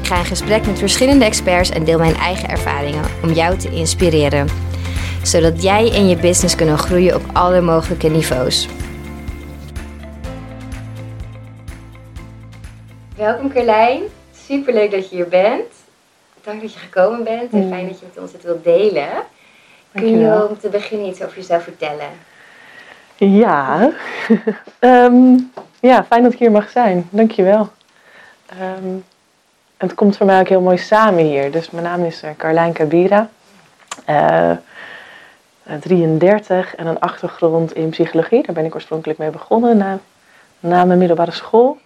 [0.00, 3.70] Ik ga in gesprek met verschillende experts en deel mijn eigen ervaringen om jou te
[3.70, 4.48] inspireren.
[5.22, 8.68] Zodat jij en je business kunnen groeien op alle mogelijke niveaus.
[13.16, 14.02] Welkom Carlijn,
[14.46, 15.66] superleuk dat je hier bent.
[16.42, 19.08] Dank dat je gekomen bent en fijn dat je met ons het wilt delen.
[19.94, 22.10] Kun je om te beginnen iets over jezelf vertellen?
[23.16, 23.90] Ja,
[24.78, 25.38] Ehm,
[25.80, 27.08] ja fijn dat ik hier mag zijn.
[27.10, 27.68] Dankjewel.
[28.60, 29.04] Um,
[29.80, 31.50] het komt voor mij ook heel mooi samen hier.
[31.50, 33.28] Dus mijn naam is uh, Carlijn Kabira.
[34.08, 34.52] Uh,
[35.80, 38.42] 33 en een achtergrond in psychologie.
[38.46, 39.98] Daar ben ik oorspronkelijk mee begonnen na,
[40.60, 41.78] na mijn middelbare school.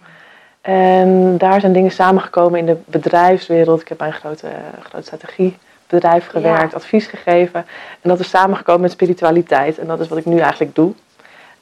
[0.61, 3.81] En daar zijn dingen samengekomen in de bedrijfswereld.
[3.81, 4.47] Ik heb bij een grote,
[4.81, 6.77] grote strategiebedrijf gewerkt, ja.
[6.77, 7.65] advies gegeven.
[8.01, 9.77] En dat is samengekomen met spiritualiteit.
[9.77, 10.93] En dat is wat ik nu eigenlijk doe.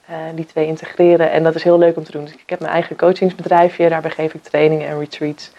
[0.09, 1.31] Uh, die twee integreren.
[1.31, 2.23] En dat is heel leuk om te doen.
[2.23, 3.89] Dus ik heb mijn eigen coachingsbedrijfje.
[3.89, 5.51] Daarbij geef ik trainingen en retreats.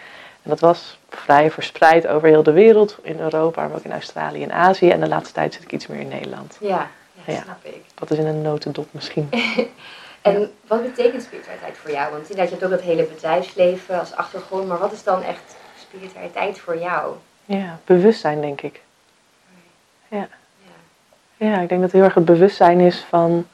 [0.45, 2.97] En dat was vrij verspreid over heel de wereld.
[3.01, 4.89] In Europa, maar ook in Australië en Azië.
[4.89, 6.57] En de laatste tijd zit ik iets meer in Nederland.
[6.59, 7.41] Ja, ja, ja.
[7.41, 7.81] snap ik.
[7.95, 9.29] Dat is in een notendop misschien.
[10.21, 10.47] en ja.
[10.67, 12.11] wat betekent spiritualiteit voor jou?
[12.11, 14.67] Want je hebt ook het hele bedrijfsleven als achtergrond.
[14.67, 17.13] Maar wat is dan echt spiritualiteit voor jou?
[17.45, 18.81] Ja, bewustzijn denk ik.
[20.07, 20.27] Ja.
[21.37, 23.47] Ja, ik denk dat heel erg het bewustzijn is van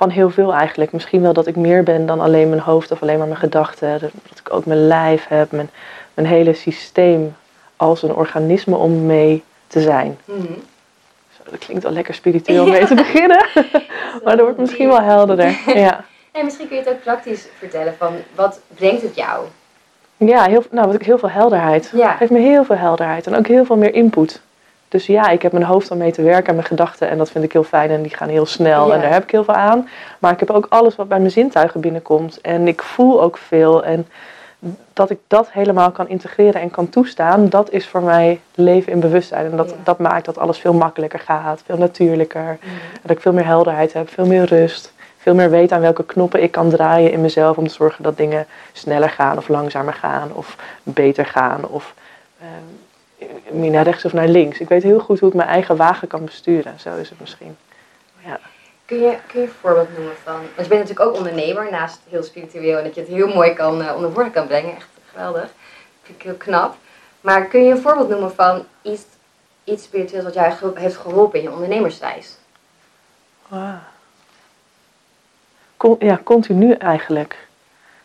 [0.00, 0.92] van heel veel eigenlijk.
[0.92, 4.00] Misschien wel dat ik meer ben dan alleen mijn hoofd of alleen maar mijn gedachten.
[4.00, 5.70] Dat ik ook mijn lijf heb, mijn,
[6.14, 7.36] mijn hele systeem
[7.76, 10.18] als een organisme om mee te zijn.
[10.24, 10.42] Mhm.
[11.36, 13.46] Zo, dat klinkt al lekker spiritueel om mee te beginnen.
[14.24, 15.58] maar dat wordt misschien wel helderder.
[15.74, 16.04] Ja.
[16.32, 19.44] En misschien kun je het ook praktisch vertellen van wat brengt het jou?
[20.16, 21.90] Ja, heel, nou, heel veel helderheid.
[21.94, 22.08] Ja.
[22.08, 24.40] Het geeft me heel veel helderheid en ook heel veel meer input.
[24.88, 27.08] Dus ja, ik heb mijn hoofd om mee te werken en mijn gedachten.
[27.08, 28.94] En dat vind ik heel fijn en die gaan heel snel Ja.
[28.94, 29.88] en daar heb ik heel veel aan.
[30.18, 32.40] Maar ik heb ook alles wat bij mijn zintuigen binnenkomt.
[32.40, 33.84] En ik voel ook veel.
[33.84, 34.06] En
[35.00, 39.00] dat ik dat helemaal kan integreren en kan toestaan, dat is voor mij leven in
[39.00, 39.50] bewustzijn.
[39.50, 39.76] En dat, Ja.
[39.84, 42.58] dat maakt dat alles veel makkelijker gaat, veel natuurlijker.
[43.02, 44.92] Dat ik veel meer helderheid heb, veel meer rust.
[45.18, 48.16] Veel meer weet aan welke knoppen ik kan draaien in mezelf om te zorgen dat
[48.16, 51.66] dingen sneller gaan of langzamer gaan of beter gaan.
[51.68, 51.94] Of,
[52.40, 54.58] ehm, meer naar rechts of naar links.
[54.58, 56.74] Ik weet heel goed hoe ik mijn eigen wagen kan besturen.
[56.80, 57.56] Zo is het misschien.
[58.90, 60.34] Kun je, kun je een voorbeeld noemen van...
[60.34, 62.78] Want je bent natuurlijk ook ondernemer, naast heel spiritueel...
[62.78, 64.76] en dat je het heel mooi kan, uh, onder woorden kan brengen.
[64.76, 65.50] Echt geweldig.
[66.02, 66.76] Vind ik heel knap.
[67.20, 69.02] Maar kun je een voorbeeld noemen van iets,
[69.64, 70.24] iets spiritueels...
[70.24, 72.36] wat jou heeft geholpen in je ondernemersreis?
[73.48, 73.74] Wow.
[75.76, 77.48] Con- ja, continu eigenlijk.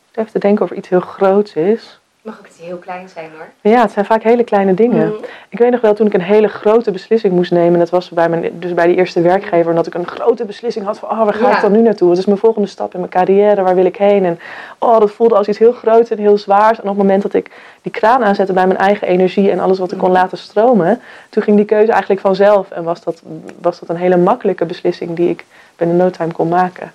[0.10, 2.00] Ik heb te denken of iets heel groots is.
[2.26, 3.72] Mag ook iets heel klein zijn hoor.
[3.72, 5.08] Ja, het zijn vaak hele kleine dingen.
[5.08, 5.24] Mhm.
[5.50, 7.80] Ik weet nog wel toen ik een hele grote beslissing moest nemen.
[7.80, 9.70] Dat was bij, mijn, dus bij die eerste werkgever.
[9.70, 11.56] En dat ik een grote beslissing had van, oh, waar ga Ja.
[11.56, 12.10] ik dan nu naartoe?
[12.10, 13.62] Wat is mijn volgende stap in mijn carrière?
[13.64, 14.26] Waar wil ik heen?
[14.26, 14.40] En
[14.80, 16.78] oh, dat voelde als iets heel groots en heel zwaars.
[16.78, 19.80] En op het moment dat ik die kraan aanzette bij mijn eigen energie en alles
[19.80, 20.18] wat ik kon Mhm.
[20.18, 21.02] laten stromen.
[21.30, 22.72] Toen ging die keuze eigenlijk vanzelf.
[22.72, 23.22] En was dat,
[23.62, 26.92] was dat een hele makkelijke beslissing die ik binnen no time kon maken.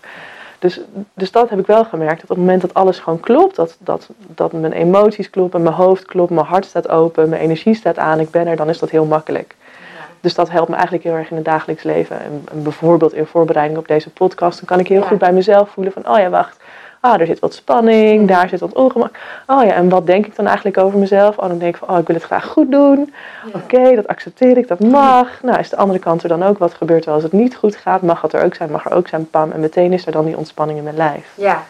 [0.60, 0.80] Dus,
[1.14, 2.20] dus dat heb ik wel gemerkt.
[2.20, 5.74] Dat op het moment dat alles gewoon klopt, dat, dat, dat mijn emoties kloppen, mijn
[5.74, 8.78] hoofd klopt, mijn hart staat open, mijn energie staat aan, ik ben er, dan is
[8.78, 9.54] dat heel makkelijk.
[9.58, 9.76] Ja.
[10.20, 12.20] Dus dat helpt me eigenlijk heel erg in het dagelijks leven.
[12.20, 15.06] En, en bijvoorbeeld in voorbereiding op deze podcast, dan kan ik heel Ja.
[15.06, 16.60] goed bij mezelf voelen van, oh ja, wacht.
[17.02, 19.18] Ah, er zit wat spanning, daar zit wat ongemak.
[19.46, 21.38] Oh ja, en wat denk ik dan eigenlijk over mezelf?
[21.38, 23.12] Oh, dan denk ik van, oh, ik wil het graag goed doen.
[23.52, 23.60] Ja.
[23.60, 25.42] Oké, dat accepteer ik, dat mag.
[25.42, 27.76] Nou, is de andere kant er dan ook wat gebeurt er als het niet goed
[27.76, 28.02] gaat?
[28.02, 29.50] Mag het er ook zijn, mag er ook zijn, pam.
[29.50, 31.26] En meteen is er dan die ontspanning in mijn lijf.
[31.34, 31.62] Ja.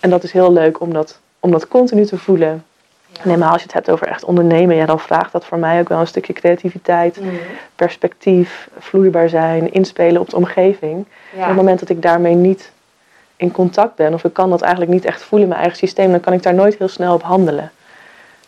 [0.00, 2.64] En dat is heel leuk om dat, om dat continu te voelen.
[3.06, 3.20] Ja.
[3.22, 5.80] En helemaal als je het hebt over echt ondernemen, ja, dan vraagt dat voor mij
[5.80, 7.28] ook wel een stukje creativiteit, Mhm.
[7.76, 10.92] perspectief, vloeibaar zijn, inspelen op de omgeving.
[10.92, 11.46] En op Ja.
[11.46, 12.72] het moment dat ik daarmee niet
[13.44, 16.10] in contact ben, of ik kan dat eigenlijk niet echt voelen in mijn eigen systeem,
[16.10, 17.70] dan kan ik daar nooit heel snel op handelen.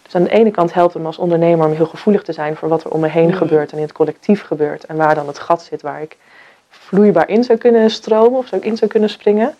[0.03, 2.57] Dus aan de ene kant helpt het me als ondernemer om heel gevoelig te zijn
[2.57, 3.37] voor wat er om me heen Mhm.
[3.37, 4.85] gebeurt en in het collectief gebeurt.
[4.85, 6.17] En waar dan het gat zit waar ik
[6.71, 9.55] vloeibaar in zou kunnen stromen of zou ik in zou kunnen springen.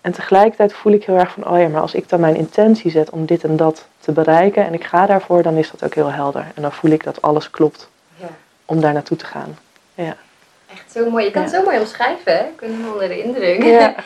[0.00, 2.90] En tegelijkertijd voel ik heel erg van, oh ja, maar als ik dan mijn intentie
[2.90, 5.94] zet om dit en dat te bereiken en ik ga daarvoor, dan is dat ook
[5.94, 6.46] heel helder.
[6.54, 8.26] En dan voel ik dat alles klopt ja.
[8.64, 9.58] om daar naartoe te gaan.
[9.94, 10.16] Ja.
[10.72, 11.24] Echt zo mooi.
[11.24, 11.48] Je kan Ja.
[11.48, 12.32] het zo mooi omschrijven.
[12.36, 12.44] hè?
[12.44, 13.62] Ik ben helemaal onder de indruk.
[13.62, 13.94] Ja.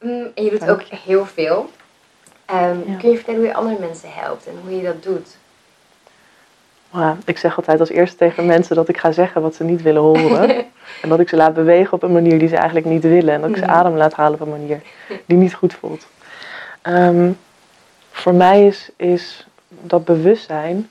[0.00, 1.70] Mm, en je doet ook heel veel.
[2.44, 2.96] Ehm, Ja.
[2.98, 5.36] Kun je vertellen hoe je andere mensen helpt en hoe je dat doet?
[7.24, 10.02] Ik zeg altijd als eerste tegen mensen dat ik ga zeggen wat ze niet willen
[10.02, 10.48] horen.
[11.02, 13.34] en dat ik ze laat bewegen op een manier die ze eigenlijk niet willen.
[13.34, 13.70] En dat ik ze Mhm.
[13.72, 14.80] adem laat halen op een manier
[15.26, 16.06] die niet goed voelt.
[16.82, 17.30] Ehm,
[18.10, 20.90] voor mij is, is dat bewustzijn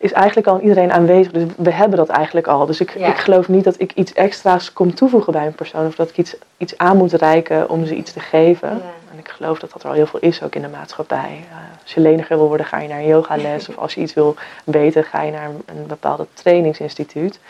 [0.00, 1.32] is eigenlijk al iedereen aanwezig.
[1.32, 2.66] Dus we hebben dat eigenlijk al.
[2.66, 3.06] Dus ik, Ja.
[3.06, 5.86] ik geloof niet dat ik iets extra's kom toevoegen bij een persoon.
[5.86, 8.68] Of dat ik iets, iets aan moet reiken om ze iets te geven.
[8.68, 8.82] Ja.
[9.12, 11.44] En ik geloof dat dat er al heel veel is ook in de maatschappij.
[11.50, 13.68] Eh, als je leniger wil worden, ga je naar een yogales.
[13.68, 17.40] of als je iets wil weten, ga je naar een, bepaalde trainingsinstituut.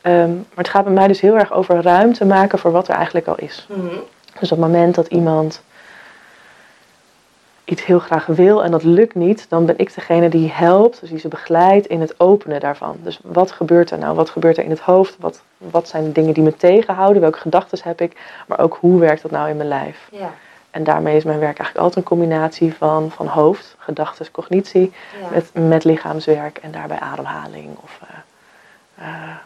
[0.00, 2.94] Ehm, maar het gaat bij mij dus heel erg over ruimte maken voor wat er
[2.94, 3.66] eigenlijk al is.
[3.68, 3.86] Mhm.
[4.40, 5.62] Dus op het moment dat iemand
[7.72, 11.08] iets heel graag wil en dat lukt niet, dan ben ik degene die helpt, dus
[11.10, 12.96] die ze begeleidt in het openen daarvan.
[13.02, 14.14] Dus wat gebeurt er nou?
[14.14, 15.16] Wat gebeurt er in het hoofd?
[15.20, 17.22] Wat, wat zijn de dingen die me tegenhouden?
[17.22, 18.20] Welke gedachten heb ik?
[18.46, 20.08] Maar ook hoe werkt dat nou in mijn lijf?
[20.10, 20.30] Ja.
[20.70, 25.28] En daarmee is mijn werk eigenlijk altijd een combinatie van, van hoofd, gedachten, cognitie, Ja.
[25.30, 27.68] met, met lichaamswerk en daarbij ademhaling.
[27.82, 29.36] Of eh, eh,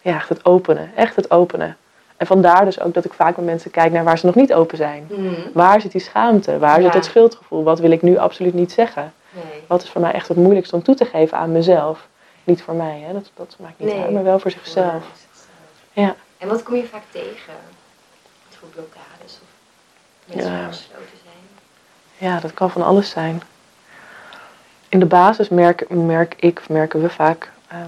[0.00, 0.90] ja, echt het openen.
[0.96, 1.76] Echt het openen.
[2.20, 4.52] En vandaar dus ook dat ik vaak met mensen kijk naar waar ze nog niet
[4.54, 5.06] open zijn.
[5.10, 5.34] Mhm.
[5.52, 6.58] Waar zit die schaamte?
[6.58, 6.84] Waar Ja.
[6.84, 7.62] zit het schuldgevoel?
[7.62, 9.12] Wat wil ik nu absoluut niet zeggen?
[9.30, 9.62] Nee.
[9.66, 12.06] Wat is voor mij echt het moeilijkste om toe te geven aan mezelf?
[12.44, 13.12] Niet voor mij, hè?
[13.12, 14.02] Dat, dat maakt niet Nee.
[14.02, 15.04] uit, maar wel voor zichzelf.
[15.92, 16.14] Ja.
[16.38, 17.54] En wat kom je vaak tegen?
[18.48, 19.48] Wat voor blokkades of
[20.34, 20.58] mensen Ja.
[20.58, 22.30] die gesloten zijn?
[22.30, 23.42] Ja, dat kan van alles zijn.
[24.88, 27.80] In de basis merk, merk ik, merken we vaak ehm,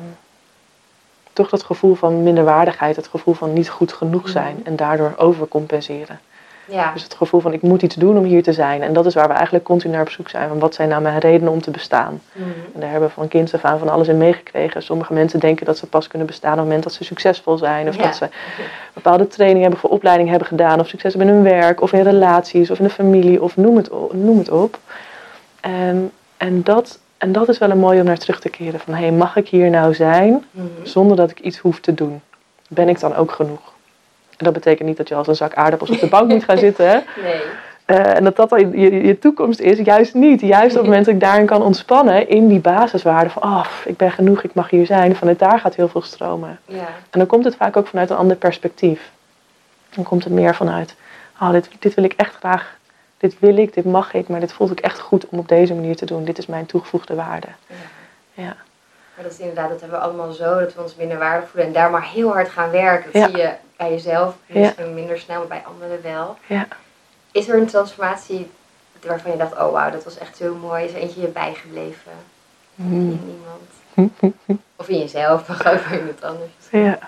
[1.33, 4.67] toch dat gevoel van minderwaardigheid, het gevoel van niet goed genoeg zijn Mhm.
[4.67, 6.21] en daardoor overcompenseren.
[6.65, 6.93] Ja.
[6.93, 8.83] Dus het gevoel van ik moet iets doen om hier te zijn.
[8.83, 10.49] En dat is waar we eigenlijk continu naar op zoek zijn.
[10.49, 12.21] Van wat zijn nou mijn redenen om te bestaan?
[12.33, 12.49] Mhm.
[12.75, 14.83] En daar hebben we van kinds af aan van alles in meegekregen.
[14.83, 17.89] Sommige mensen denken dat ze pas kunnen bestaan op het moment dat ze succesvol zijn.
[17.89, 18.03] Of Ja.
[18.03, 18.29] dat ze
[18.95, 20.81] bepaalde training hebben, voor opleiding hebben gedaan.
[20.81, 23.77] Of succes hebben in hun werk, of in relaties, of in de familie, of noem
[23.77, 24.79] het, o- noem het op.
[25.61, 28.81] En, en, dat, en dat is wel een mooie om naar terug te keren.
[28.81, 30.67] Van hé, mag ik hier nou zijn Mhm.
[30.83, 32.21] zonder dat ik iets hoef te doen?
[32.69, 33.73] Ben ik dan ook genoeg?
[34.37, 36.59] En dat betekent niet dat je als een zak aardappels op de bank moet gaan
[36.59, 36.89] zitten.
[36.89, 36.99] Hè?
[37.23, 37.41] Nee.
[37.85, 40.41] Eh, en dat dat dan je, je toekomst is, juist niet.
[40.41, 43.97] Juist op het moment dat ik daarin kan ontspannen in die basiswaarde van, oh, ik
[43.97, 45.17] ben genoeg, ik mag hier zijn.
[45.17, 46.59] Vanuit daar gaat heel veel stromen.
[46.67, 46.77] Ja.
[47.11, 49.11] En dan komt het vaak ook vanuit een ander perspectief.
[49.95, 50.95] Dan komt het meer vanuit,
[51.41, 52.77] oh, dit, dit wil ik echt graag,
[53.23, 55.75] dit wil ik, dit mag ik, maar dit voelt ook echt goed om op deze
[55.75, 56.25] manier te doen.
[56.25, 57.47] Dit is mijn toegevoegde waarde.
[57.67, 57.75] ja.
[58.35, 58.57] Ja,
[59.15, 61.67] Maar dat is inderdaad, dat hebben we allemaal zo, dat we ons minder waardig voelen
[61.67, 63.13] en daar maar heel hard gaan werken.
[63.13, 63.29] Dat Ja.
[63.29, 64.61] zie je bij jezelf, Ja.
[64.61, 66.37] misschien minder snel, maar bij anderen wel.
[66.47, 66.67] ja.
[67.33, 68.51] Is er een transformatie
[69.07, 70.85] waarvan je dacht, oh wauw, dat was echt heel mooi.
[70.85, 72.13] Is er eentje je bijgebleven
[72.75, 73.11] Hmm.
[73.11, 73.39] in
[73.97, 74.61] iemand?
[74.77, 76.51] Of in jezelf, maar ook in het anders.
[76.71, 76.99] Ja.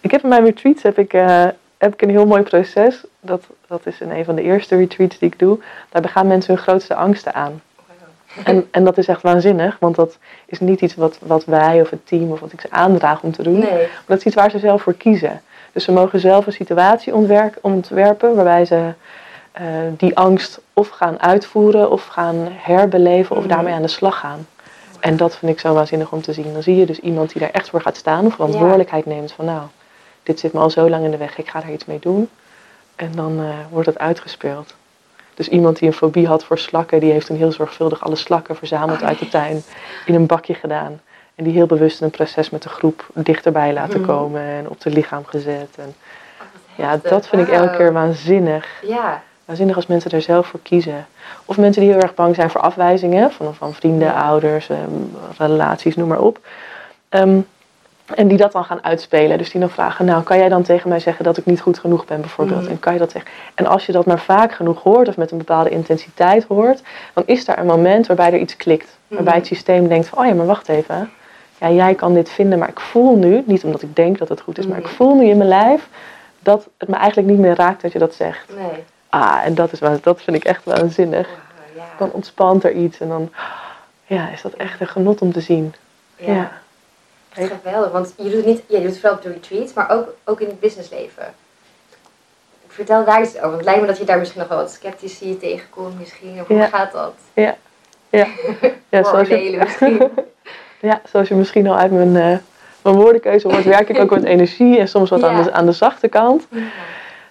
[0.00, 1.46] Ik heb in mijn retreats heb ik, eh,
[1.78, 3.04] heb ik een heel mooi proces.
[3.20, 5.58] Dat, dat is in een van de eerste retreats die ik doe.
[5.88, 7.62] Daar begaan mensen hun grootste angsten aan.
[8.44, 11.90] En, en dat is echt waanzinnig, want dat is niet iets wat, wat wij of
[11.90, 13.58] het team of wat ik ze aandraag om te doen.
[13.58, 13.70] Nee.
[13.70, 15.40] Maar dat is iets waar ze zelf voor kiezen.
[15.72, 18.92] Dus ze mogen zelf een situatie ontwerp, ontwerpen waarbij ze
[19.52, 19.64] eh,
[19.96, 23.52] die angst of gaan uitvoeren of gaan herbeleven of Mhm.
[23.54, 24.46] daarmee aan de slag gaan.
[25.00, 26.52] En dat vind ik zo waanzinnig om te zien.
[26.52, 29.44] Dan zie je dus iemand die daar echt voor gaat staan of verantwoordelijkheid neemt van
[29.44, 29.62] nou,
[30.22, 32.28] dit zit me al zo lang in de weg, ik ga daar iets mee doen.
[33.00, 34.74] En dan eh, wordt het uitgespeeld.
[35.34, 38.56] Dus iemand die een fobie had voor slakken, die heeft toen heel zorgvuldig alle slakken
[38.56, 39.62] verzameld Oh, uit de tuin
[40.06, 41.00] in een bakje gedaan.
[41.34, 44.08] En die heel bewust in een proces met de groep dichterbij laten Mhm.
[44.08, 45.68] komen en op de lichaam gezet.
[45.76, 45.94] En
[46.40, 47.10] Oh, ja, heftig.
[47.10, 48.66] dat vind ik elke keer waanzinnig.
[48.86, 49.22] Ja.
[49.44, 51.06] Waanzinnig als mensen er zelf voor kiezen.
[51.44, 54.78] Of mensen die heel erg bang zijn voor afwijzingen van, van vrienden, ouders, ehm,
[55.38, 56.38] relaties, noem maar op.
[57.08, 57.38] Ehm,
[58.14, 59.38] en die dat dan gaan uitspelen.
[59.38, 61.78] Dus die dan vragen, nou kan jij dan tegen mij zeggen dat ik niet goed
[61.78, 62.62] genoeg ben bijvoorbeeld?
[62.62, 62.70] Mhm.
[62.70, 63.30] En kan je dat zeggen?
[63.54, 66.82] En als je dat maar vaak genoeg hoort of met een bepaalde intensiteit hoort,
[67.14, 68.98] dan is daar een moment waarbij er iets klikt.
[69.08, 71.10] Waarbij het systeem denkt van, oh ja, maar wacht even.
[71.58, 74.40] Ja, jij kan dit vinden, maar ik voel nu, niet omdat ik denk dat het
[74.40, 74.94] goed is, maar ik Mhm.
[74.94, 75.88] voel nu in mijn lijf
[76.38, 78.48] dat het me eigenlijk niet meer raakt dat je dat zegt.
[78.56, 78.84] Nee.
[79.08, 81.28] Ah, en dat, is, dat vind ik echt waanzinnig.
[81.76, 81.82] Ja.
[81.98, 83.30] Dan ontspant er iets en dan
[84.06, 85.74] ja, is dat echt een genot om te zien.
[86.16, 86.32] Ja.
[86.34, 86.50] Ja.
[87.40, 89.72] Echt geweldig, want je doet het niet, ja, je doet het vooral op de retreats,
[89.72, 91.34] maar ook, ook in het businessleven.
[92.68, 94.70] Vertel daar iets over, want het lijkt me dat je daar misschien nog wel wat
[94.70, 96.40] sceptici tegenkomt misschien.
[96.40, 96.66] Of hoe Ja.
[96.66, 97.12] gaat dat?
[97.32, 97.56] Ja,
[98.08, 98.26] ja
[98.90, 100.10] zoals, Vooroordelen je, misschien.
[100.90, 102.38] ja, zoals je misschien al uit mijn, eh,
[102.82, 105.42] mijn woordenkeuze hoort, werk ik ook met energie en soms wat aan, Ja.
[105.42, 106.46] de, aan de zachte kant.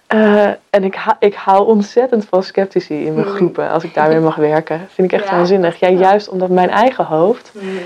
[0.06, 3.34] Eh, en ik, ha- ik hou ontzettend van sceptici in mijn Hmm.
[3.36, 4.88] groepen, als ik daar weer mag werken.
[4.94, 5.34] Vind ik echt Ja.
[5.36, 5.76] waanzinnig.
[5.80, 5.98] Ja, Ja.
[5.98, 7.78] juist omdat mijn eigen hoofd Hmm.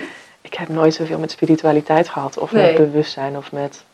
[0.55, 2.39] Ik heb nooit zoveel met spiritualiteit gehad.
[2.39, 2.65] Of Nee.
[2.67, 3.37] met bewustzijn.
[3.37, 3.85] Of met,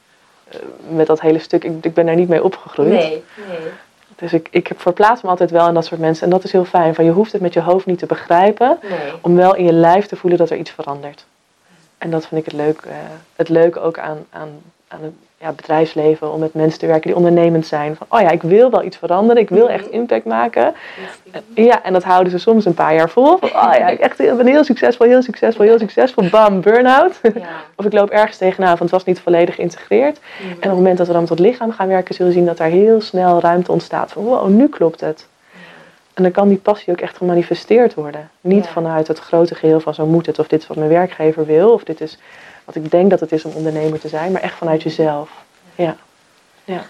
[0.49, 1.65] eh, met dat hele stuk.
[1.65, 2.89] Ik, ik ben daar niet mee opgegroeid.
[2.89, 3.59] Nee, nee.
[4.17, 6.25] Dus ik, ik verplaats me altijd wel in dat soort mensen.
[6.25, 6.95] En dat is heel fijn.
[6.95, 8.79] Van je hoeft het met je hoofd niet te begrijpen.
[8.89, 8.99] Nee.
[9.21, 11.25] Om wel in je lijf te voelen dat er iets verandert.
[11.99, 12.81] En dat vind ik het leuk.
[12.81, 12.95] eh,
[13.37, 14.49] het leuke ook aan, aan,
[14.89, 15.13] aan het
[15.43, 17.97] ja, bedrijfsleven, om met mensen te werken die ondernemend zijn.
[17.97, 19.95] Van, oh ja, ik wil wel iets veranderen, ik wil echt Mhm.
[19.95, 20.75] impact maken.
[21.55, 23.39] Ja, en dat houden ze soms een paar jaar vol.
[23.39, 26.29] Van, oh ja, ik echt, ik ben heel succesvol, heel succesvol, heel succesvol.
[26.29, 27.21] Bam, burn-out.
[27.23, 27.31] Ja.
[27.77, 30.19] Of ik loop ergens tegenaan, want het was niet volledig geïntegreerd.
[30.49, 32.47] En op het moment dat we dan met het lichaam gaan werken, zullen we zien
[32.47, 34.13] dat daar heel snel ruimte ontstaat.
[34.13, 35.27] Van wow, nu klopt het.
[36.21, 38.31] En dan kan die passie ook echt gemanifesteerd worden.
[38.41, 38.71] Niet Ja.
[38.71, 41.73] vanuit het grote geheel van zo moet het, of dit is wat mijn werkgever wil,
[41.73, 42.19] of dit is
[42.65, 45.31] wat ik denk dat het is om ondernemer te zijn, maar echt vanuit jezelf.
[45.75, 45.97] Ja.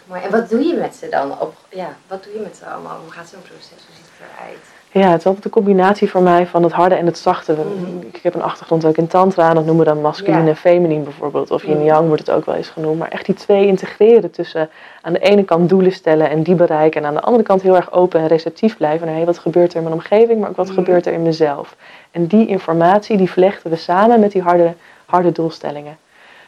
[0.07, 1.41] Maar en wat doe je met ze dan?
[1.41, 2.99] Op, ja, wat doe je met ze allemaal?
[3.03, 3.69] Hoe gaat zo'n proces?
[3.87, 4.67] Hoe ziet het eruit?
[4.93, 7.53] Ja, het is altijd een combinatie voor mij van het harde en het zachte.
[7.53, 8.07] Mhm.
[8.13, 10.49] Ik heb een achtergrond ook in tantra, dat noemen we dan masculine Ja.
[10.49, 11.51] en feminine bijvoorbeeld.
[11.51, 11.85] Of yin Mhm.
[11.85, 12.99] yang wordt het ook wel eens genoemd.
[12.99, 14.69] Maar echt die twee integreren tussen
[15.03, 17.01] aan de ene kant doelen stellen en die bereiken.
[17.01, 19.71] En aan de andere kant heel erg open en receptief blijven naar hey, wat gebeurt
[19.71, 20.75] er in mijn omgeving, maar ook wat Mhm.
[20.75, 21.77] gebeurt er in mezelf.
[22.11, 24.75] En die informatie die vlechten we samen met die harde,
[25.07, 25.97] harde doelstellingen.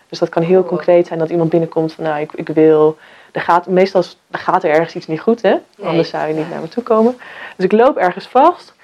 [0.08, 0.68] Dus dat kan heel Oh.
[0.68, 2.96] concreet zijn dat iemand binnenkomt van nou ik, ik wil...
[3.32, 5.54] Er gaat, meestal er gaat er ergens iets niet goed, hè?
[5.84, 6.50] Anders zou je niet ja.
[6.50, 7.16] naar me toe komen.
[7.56, 8.74] Dus ik loop ergens vast.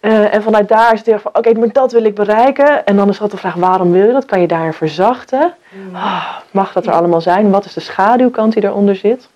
[0.00, 2.86] Eh, en vanuit daar is het heel van, oké, maar dat wil ik bereiken.
[2.86, 4.24] En dan is altijd de vraag, waarom wil je dat?
[4.24, 5.54] Kan je daarin verzachten?
[5.92, 7.50] Ah, mag dat er allemaal zijn?
[7.50, 9.28] Wat is de schaduwkant die eronder zit?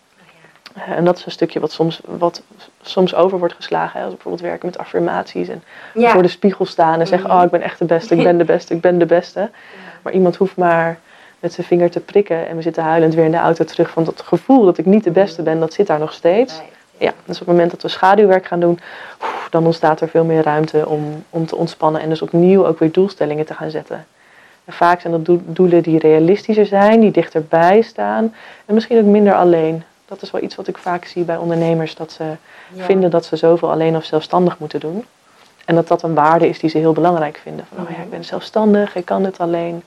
[0.74, 2.42] Eh, en dat is een stukje wat soms, wat
[2.82, 3.98] soms over wordt geslagen.
[3.98, 4.04] Hè?
[4.04, 5.62] Als bijvoorbeeld werken met affirmaties en
[5.94, 6.10] Ja.
[6.12, 7.38] voor de spiegel staan en zeggen, Mhm.
[7.38, 9.50] oh, ik ben echt de beste, ik ben de beste, ik ben de beste.
[10.02, 10.98] Maar iemand hoeft maar
[11.40, 14.04] met zijn vinger te prikken en we zitten huilend weer in de auto terug van
[14.04, 16.60] dat gevoel dat ik niet de beste ben, dat zit daar nog steeds.
[16.98, 18.78] Ja, dus op het moment dat we schaduwwerk gaan doen,
[19.50, 22.92] dan ontstaat er veel meer ruimte om, om te ontspannen en dus opnieuw ook weer
[22.92, 24.06] doelstellingen te gaan zetten.
[24.64, 28.34] En vaak zijn dat doel- doelen die realistischer zijn, die dichterbij staan
[28.66, 29.82] en misschien ook minder alleen.
[30.06, 32.24] Dat is wel iets wat ik vaak zie bij ondernemers, dat ze
[32.72, 32.84] Ja.
[32.84, 35.04] vinden dat ze zoveel alleen of zelfstandig moeten doen.
[35.64, 37.64] En dat dat een waarde is die ze heel belangrijk vinden.
[37.74, 39.82] Van, oh ja, ik ben zelfstandig, ik kan dit alleen.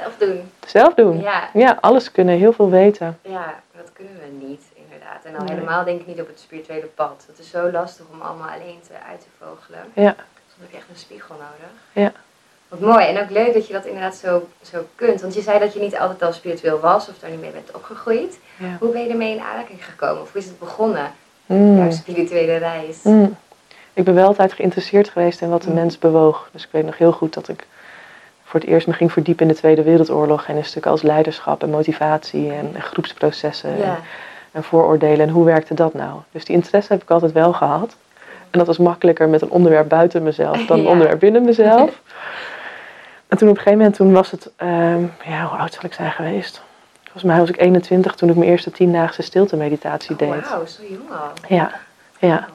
[0.00, 0.50] Zelf doen.
[0.66, 1.20] Zelf doen.
[1.20, 1.48] Ja.
[1.54, 3.18] Ja, alles kunnen, heel veel weten.
[3.22, 5.24] Ja, dat kunnen we niet, inderdaad.
[5.24, 5.56] En Nee.
[5.56, 7.24] helemaal denk ik niet op het spirituele pad.
[7.26, 9.80] Het is zo lastig om allemaal alleen te, uit te vogelen.
[9.92, 11.72] Ja, Dan heb je echt een spiegel nodig.
[11.92, 12.12] ja.
[12.68, 13.04] Wat mooi.
[13.06, 15.20] En ook leuk dat je dat inderdaad zo, zo kunt.
[15.20, 17.74] Want je zei dat je niet altijd al spiritueel was of daar niet mee bent
[17.74, 18.38] opgegroeid.
[18.58, 18.76] ja.
[18.80, 20.22] Hoe ben je ermee in aanraking gekomen?
[20.22, 21.12] Of hoe is het begonnen?
[21.46, 21.76] Mm.
[21.76, 23.02] Jouw spirituele reis.
[23.02, 23.36] Mm.
[23.92, 25.74] Ik ben wel altijd geïnteresseerd geweest in wat de Mm.
[25.74, 26.48] mens bewoog.
[26.52, 27.66] Dus ik weet nog heel goed dat ik
[28.48, 30.46] voor het eerst me ging verdiepen in de Tweede Wereldoorlog.
[30.46, 33.98] En een stuk als leiderschap en motivatie en, en groepsprocessen en, Ja.
[34.52, 35.26] en vooroordelen.
[35.26, 36.20] En hoe werkte dat nou?
[36.32, 37.96] Dus die interesse heb ik altijd wel gehad.
[38.50, 40.90] En dat was makkelijker met een onderwerp buiten mezelf dan een Ja.
[40.90, 42.00] onderwerp binnen mezelf.
[43.28, 45.92] en toen op een gegeven moment, toen was het, ehm, ja, hoe oud zal ik
[45.92, 46.62] zijn geweest?
[47.02, 50.48] Volgens mij was ik 21 toen ik mijn eerste tiendaagse stilte meditatie Oh, deed.
[50.48, 51.56] Wauw, zo jong al.
[51.56, 51.70] Ja,
[52.18, 52.48] ja.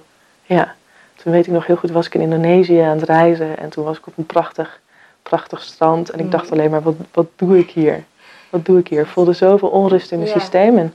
[0.46, 0.74] Ja,
[1.16, 3.84] toen weet ik nog heel goed, was ik in Indonesië aan het reizen en toen
[3.84, 4.80] was ik op een prachtig,
[5.24, 6.54] prachtig strand en ik dacht Mhm.
[6.54, 8.04] alleen maar, wat, wat doe ik hier?
[8.50, 9.02] Wat doe ik hier?
[9.02, 10.40] Ik voelde zoveel onrust in mijn Ja.
[10.40, 10.94] systeem en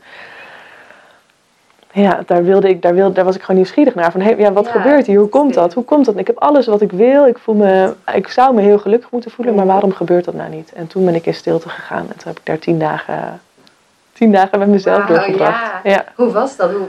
[1.93, 4.13] ja, daar, wilde ik, daar, wilde, daar was ik gewoon nieuwsgierig naar.
[4.13, 5.19] Van, hey, ja, wat Ja, gebeurt hier?
[5.19, 5.75] Hoe komt dat?
[5.75, 6.15] Hoe komt dat?
[6.15, 7.27] En ik heb alles wat ik wil.
[7.27, 9.73] Ik, voel me, ik zou me heel gelukkig moeten voelen, maar Mhm.
[9.73, 10.73] waarom gebeurt dat nou niet?
[10.73, 13.41] En toen ben ik in stilte gegaan en toen heb ik daar tien dagen,
[14.13, 15.61] tien dagen met mezelf doorgebracht.
[15.83, 15.91] ja.
[15.91, 16.71] Ja, Hoe was dat?
[16.71, 16.89] Hoe,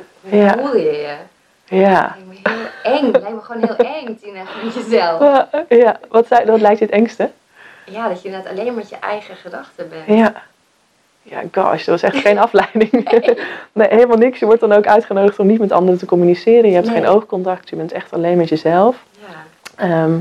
[0.58, 1.16] voelde je je?
[1.78, 2.16] ja.
[2.90, 3.22] Lijkt me heel eng.
[3.22, 5.46] Lijkt me gewoon heel eng, Tina, met jezelf.
[5.70, 7.30] Ja, wat, zei, wat lijkt je het engste?
[7.86, 10.20] Ja, dat je inderdaad alleen met je eigen gedachten bent.
[10.20, 10.34] Ja.
[11.22, 12.92] Ja, gosh, dat was echt geen afleiding.
[13.74, 13.88] Nee.
[13.90, 14.40] helemaal niks.
[14.40, 16.70] Je wordt dan ook uitgenodigd om niet met anderen te communiceren.
[16.70, 16.96] Je hebt Nee.
[16.96, 17.70] geen oogcontact.
[17.70, 19.04] Je bent echt alleen met jezelf.
[19.20, 19.86] Ja.
[19.86, 20.18] Ehm,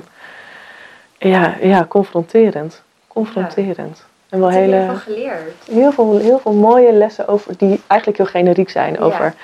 [1.18, 2.82] ja, ja, confronterend.
[3.06, 4.04] Confronterend.
[4.28, 5.52] En wel hele, ervan geleerd?
[5.70, 8.96] heel, veel, heel veel mooie lessen over, die eigenlijk heel generiek zijn.
[9.00, 9.34] Ja.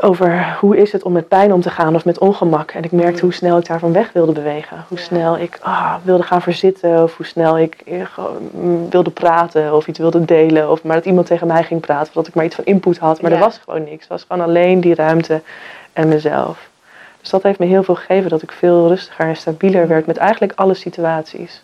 [0.00, 2.70] Over, hoe is het om met pijn om te gaan of met ongemak.
[2.70, 3.22] En ik merkte Mhm.
[3.24, 4.84] hoe snel ik daarvan weg wilde bewegen.
[4.88, 7.02] Hoe snel ik ah, wilde gaan verzitten.
[7.02, 8.18] Of hoe snel ik eh,
[8.52, 10.70] mm, wilde praten of iets wilde delen.
[10.70, 12.06] Of maar dat iemand tegen mij ging praten.
[12.08, 13.20] Of dat ik maar iets van input had.
[13.22, 13.36] Maar Ja.
[13.36, 14.00] er was gewoon niks.
[14.00, 15.40] Het was gewoon alleen die ruimte
[15.92, 16.68] en mezelf.
[17.20, 18.30] Dus dat heeft me heel veel gegeven.
[18.30, 21.62] Dat ik veel rustiger en stabieler werd met eigenlijk alle situaties.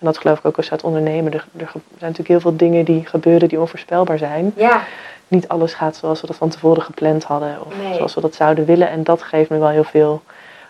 [0.00, 1.32] En dat geloof ik ook als je uit ondernemen.
[1.32, 4.52] Er, er zijn natuurlijk heel veel dingen die gebeuren die onvoorspelbaar zijn.
[4.56, 4.82] Ja,
[5.28, 7.66] Niet alles gaat zoals we dat van tevoren gepland hadden.
[7.66, 7.94] Of Nee.
[7.94, 8.88] zoals we dat zouden willen.
[8.90, 10.22] En dat geeft me wel heel veel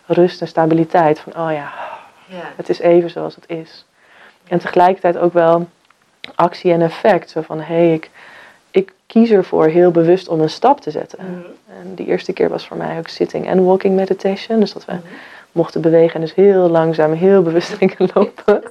[0.06, 1.18] rust en stabiliteit.
[1.18, 1.72] Van oh ja,
[2.26, 2.42] ja.
[2.56, 3.84] het is even zoals het is.
[4.49, 5.66] En tegelijkertijd ook wel
[6.34, 7.30] actie en effect.
[7.30, 8.10] Zo van hé, hey, ik,
[8.70, 11.18] ik kies ervoor heel bewust om een stap te zetten.
[11.25, 11.80] Mhm.
[11.80, 14.60] En die eerste keer was voor mij ook sitting en walking meditation.
[14.60, 15.02] Dus dat we Mhm.
[15.52, 18.62] Mochten bewegen en dus heel langzaam, heel bewust gingen lopen.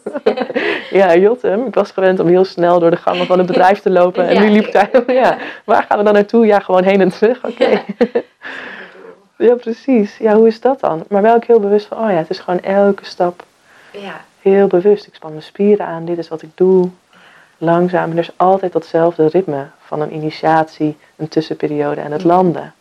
[0.99, 1.65] ja, Jotem.
[1.65, 4.27] Ik was gewend om heel snel door de gangen van het bedrijf te lopen.
[4.27, 4.39] En Ja.
[4.41, 4.89] nu liep ik daar,
[5.21, 6.45] ja, waar gaan we dan naartoe?
[6.45, 7.45] Ja, gewoon heen en terug.
[7.45, 7.81] Oké.
[9.37, 10.17] Ja, precies.
[10.17, 11.03] Ja, hoe is dat dan?
[11.09, 13.43] Maar wel ook heel bewust van, oh ja, het is gewoon elke stap
[13.91, 14.21] Ja.
[14.41, 15.07] Heel bewust.
[15.07, 16.05] Ik span mijn spieren aan.
[16.05, 16.89] Dit is wat ik doe.
[17.57, 18.03] Langzaam.
[18.11, 22.73] En er is altijd datzelfde ritme van een initiatie, een tussenperiode en het landen.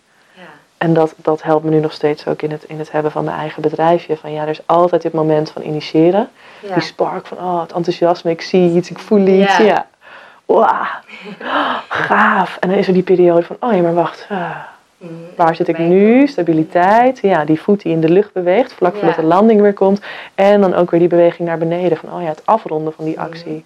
[0.79, 3.25] En dat, dat helpt me nu nog steeds ook in het, in het hebben van
[3.25, 4.17] mijn eigen bedrijfje.
[4.17, 6.29] Van ja, er is altijd dit moment van initiëren.
[6.67, 6.75] Ja.
[6.75, 9.57] Die spark van oh, het enthousiasme, ik zie iets, ik voel iets.
[9.57, 9.65] Ja.
[9.65, 9.87] Ja.
[10.45, 10.87] Wauw,
[11.89, 12.57] gaaf.
[12.61, 14.27] En dan is er die periode van, oh ja, maar wacht.
[14.31, 14.51] ah,
[14.99, 15.13] Mhm.
[15.37, 16.27] waar zit ik nu?
[16.27, 17.19] Stabiliteit.
[17.23, 19.21] Ja, die voet die in de lucht beweegt, vlak voordat Ja.
[19.21, 20.01] de landing weer komt.
[20.35, 21.99] En dan ook weer die beweging naar beneden.
[21.99, 23.57] Van, oh ja, het afronden van die actie.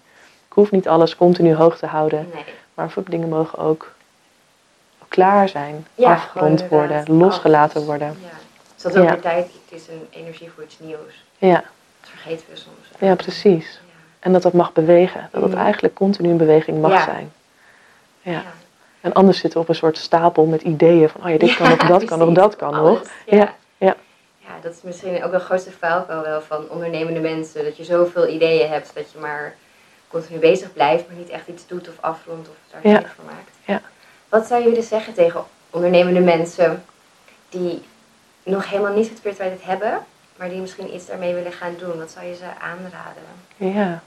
[0.49, 2.26] Ik hoef niet alles continu hoog te houden.
[2.35, 2.45] Nee.
[2.75, 3.92] Maar dingen mogen ook
[5.12, 5.87] klaar zijn.
[5.95, 7.87] Ja, afgerond worden, inderdaad losgelaten alles.
[7.88, 8.07] worden.
[8.23, 8.28] Ja.
[8.75, 9.12] Dus dat is ook Ja.
[9.12, 11.25] weer tijd, het is een energie voor iets nieuws.
[11.38, 11.54] Ja,
[12.00, 12.88] Dat vergeten we soms.
[12.99, 13.81] ja, precies.
[14.21, 15.28] En dat dat mag bewegen.
[15.33, 15.61] Dat het Mhm.
[15.61, 17.33] eigenlijk continu in beweging mag zijn.
[18.21, 18.33] Ja.
[18.33, 18.42] Ja.
[19.00, 21.69] En anders zitten we op een soort stapel met ideeën van, oh ja, dit kan
[21.69, 22.99] nog, dat kan nog, dat kan Alles.
[22.99, 23.09] nog.
[23.26, 23.37] Ja.
[23.78, 23.95] Ja,
[24.38, 24.50] ja.
[24.62, 27.64] Dat is misschien ook de grootste valkuil wel van ondernemende mensen.
[27.64, 29.54] Dat je zoveel ideeën hebt dat je maar
[30.09, 33.02] continu bezig blijft, maar niet echt iets doet of afrondt of daar Ja.
[33.14, 33.52] voor maakt.
[34.33, 36.83] Wat zou je willen zeggen tegen ondernemende mensen
[37.49, 37.83] die
[38.43, 39.99] nog helemaal niet het spiritualiteit hebben,
[40.37, 41.99] maar die misschien iets daarmee willen gaan doen?
[41.99, 43.23] Wat zou je ze aanraden?
[43.77, 44.03] Ja.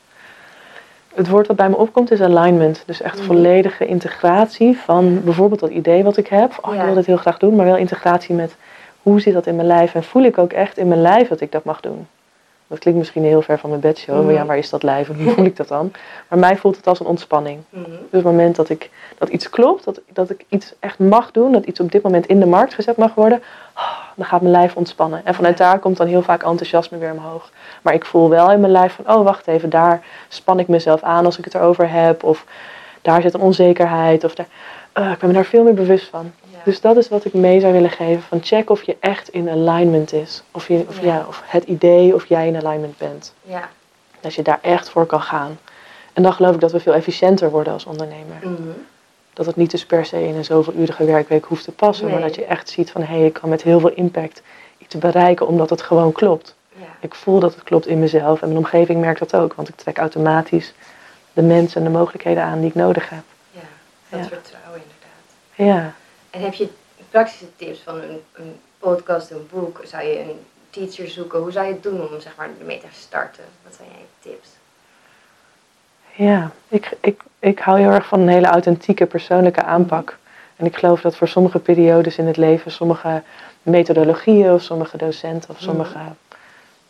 [1.15, 2.83] Het woord wat bij me opkomt is alignment.
[2.85, 3.25] Dus echt Mhm.
[3.25, 6.57] volledige integratie van bijvoorbeeld dat idee wat ik heb.
[6.61, 8.55] Oh, ik wil dit heel graag doen, maar wel integratie met
[9.01, 9.95] hoe zit dat in mijn lijf.
[9.95, 12.07] En voel ik ook echt in mijn lijf dat ik dat mag doen.
[12.67, 14.15] Dat klinkt misschien heel ver van mijn bedshow.
[14.15, 14.25] Mhm.
[14.25, 15.91] Maar ja, waar is dat lijf en hoe voel ik dat dan?
[16.29, 17.59] Maar mij voelt het als een ontspanning.
[17.69, 17.83] Mhm.
[17.83, 21.31] Dus op het moment dat, ik, dat iets klopt, dat, dat ik iets echt mag
[21.31, 23.41] doen, dat iets op dit moment in de markt gezet mag worden,
[23.73, 25.21] ah, dan gaat mijn lijf ontspannen.
[25.25, 27.51] En vanuit daar komt dan heel vaak enthousiasme weer omhoog.
[27.81, 31.01] Maar ik voel wel in mijn lijf van, oh wacht even, daar span ik mezelf
[31.01, 32.23] aan als ik het erover heb.
[32.23, 32.45] Of
[33.01, 34.23] daar zit een onzekerheid.
[34.23, 34.47] Of daar,
[34.91, 36.31] eh, ik ben me daar veel meer bewust van.
[36.65, 38.21] Dus dat is wat ik mee zou willen geven.
[38.23, 40.43] Van check of je echt in alignment is.
[40.51, 41.05] Of, je, of, Ja.
[41.05, 43.33] ja, of het idee of jij in alignment bent.
[43.43, 43.69] ja.
[44.19, 45.59] Dat je daar echt voor kan gaan.
[46.13, 48.35] En dan geloof ik dat we veel efficiënter worden als ondernemer.
[48.41, 48.53] Mhm.
[49.33, 52.09] Dat het niet dus per se in een zoveelurige werkweek hoeft te passen.
[52.09, 54.41] Maar dat je echt ziet van hé, hey, ik kan met heel veel impact
[54.77, 56.55] iets bereiken omdat het gewoon klopt.
[56.77, 56.85] ja.
[56.99, 59.53] Ik voel dat het klopt in mezelf en mijn omgeving merkt dat ook.
[59.53, 60.73] Want ik trek automatisch
[61.33, 63.23] de mensen en de mogelijkheden aan die ik nodig heb.
[63.51, 63.59] ja.
[64.09, 65.75] Dat vertrouwen inderdaad.
[65.77, 65.93] Ja.
[66.35, 66.69] En heb je
[67.09, 69.81] praktische tips van een, een podcast, een boek?
[69.83, 71.39] Zou je een teacher zoeken?
[71.39, 73.43] Hoe zou je het doen om zeg maar, ermee te starten?
[73.63, 74.49] Wat zijn jij tips?
[76.15, 80.17] Ja, ik, ik, ik hou heel erg van een hele authentieke persoonlijke aanpak.
[80.55, 83.23] En ik geloof dat voor sommige periodes in het leven, sommige
[83.61, 85.99] methodologieën of sommige docenten of sommige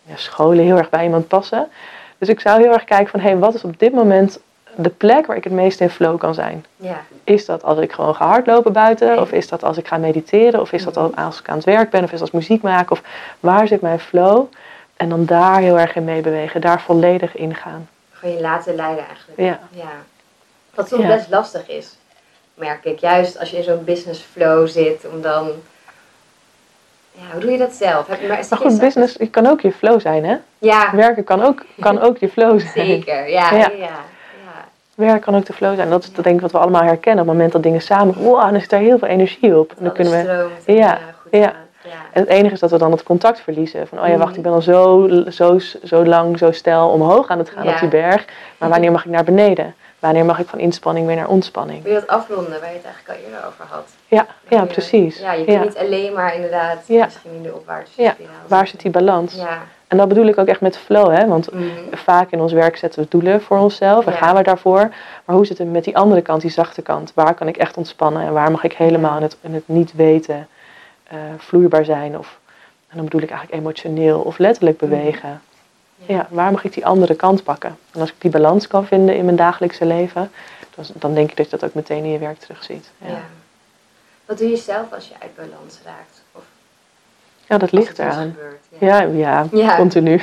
[0.04, 1.68] ja, scholen heel erg bij iemand passen.
[2.18, 4.40] Dus ik zou heel erg kijken van, hé, hey, wat is op dit moment
[4.76, 6.66] de plek waar ik het meest in flow kan zijn?
[6.78, 9.20] Ja, Is dat als ik gewoon ga hardlopen buiten?
[9.22, 10.62] Of is dat als ik ga mediteren?
[10.62, 12.00] Of is dat al- als ik aan het werk ben?
[12.04, 12.92] Of is dat als muziek maken?
[12.92, 13.02] Of
[13.40, 14.46] waar zit mijn flow?
[14.98, 16.62] En dan daar heel erg in meebewegen.
[16.62, 17.90] Daar volledig in gaan.
[18.12, 19.40] gewoon je laten leiden eigenlijk.
[19.40, 19.60] Ja.
[19.72, 19.92] ja.
[20.74, 21.08] Wat soms Ja.
[21.08, 21.96] best lastig is,
[22.54, 23.00] merk ik.
[23.00, 25.50] Juist als je in zo'n business flow zit, om dan...
[27.12, 28.08] Ja, hoe doe je dat zelf?
[28.08, 30.36] Heb je maar, Maar goed, business het kan ook je flow zijn, hè?
[30.58, 32.86] Ja, Werken kan ook, kan ook je flow zijn.
[32.86, 33.30] zeker.
[33.30, 33.70] Ja, ja.
[33.78, 33.90] Ja.
[34.96, 35.90] Werk kan ook de flow zijn.
[35.90, 37.22] Dat is denk ik wat we allemaal herkennen.
[37.24, 38.16] Op het moment dat dingen samen...
[38.18, 39.74] Wow, dan zit daar heel veel energie op.
[39.78, 40.20] En dan kunnen we...
[40.20, 41.54] stroomt Ja, eh, goed ja.
[42.12, 43.88] En het enige is dat we dan het contact verliezen.
[43.88, 47.38] Van, oh ja, wacht, ik ben al zo, zo, zo lang, zo stijl omhoog aan
[47.38, 47.74] het gaan Ja.
[47.74, 48.26] op die berg.
[48.58, 49.76] Maar wanneer mag ik naar beneden?
[50.00, 51.84] Wanneer mag ik van inspanning weer naar ontspanning?
[51.84, 53.90] Wil je dat afronden waar je het eigenlijk al eerder over had?
[54.08, 55.20] Ja, ja precies.
[55.20, 55.64] Ja, je kunt Ja.
[55.64, 57.04] niet alleen maar inderdaad Ja.
[57.06, 59.36] misschien in de opwaartse Ja, spiraal Waar zit die balans?
[59.36, 59.62] Ja.
[59.88, 61.28] En dat bedoel ik ook echt met flow, hè?
[61.28, 61.64] Want Mhm.
[61.92, 64.18] vaak in ons werk zetten we doelen voor onszelf en Ja.
[64.18, 64.94] gaan we daarvoor.
[65.26, 67.12] Maar hoe zit het met die andere kant, die zachte kant?
[67.16, 69.94] Waar kan ik echt ontspannen en waar mag ik helemaal in het, in het niet
[69.96, 70.48] weten
[71.08, 72.18] eh, vloeibaar zijn?
[72.18, 72.40] Of,
[72.88, 74.90] en dan bedoel ik eigenlijk emotioneel of letterlijk Mhm.
[74.90, 75.42] bewegen.
[76.06, 77.78] Ja, waar mag ik die andere kant pakken?
[77.94, 80.32] En als ik die balans kan vinden in mijn dagelijkse leven,
[80.76, 82.90] dan, dan denk ik dat je dat ook meteen in je werk terugziet.
[82.98, 83.22] Ja.
[84.26, 86.15] Wat doe je zelf als je uit balans raakt?
[87.50, 88.36] Of dat ligt eraan.
[88.80, 89.02] Ja.
[89.02, 89.76] Ja, ja, Ja.
[89.76, 90.22] continu.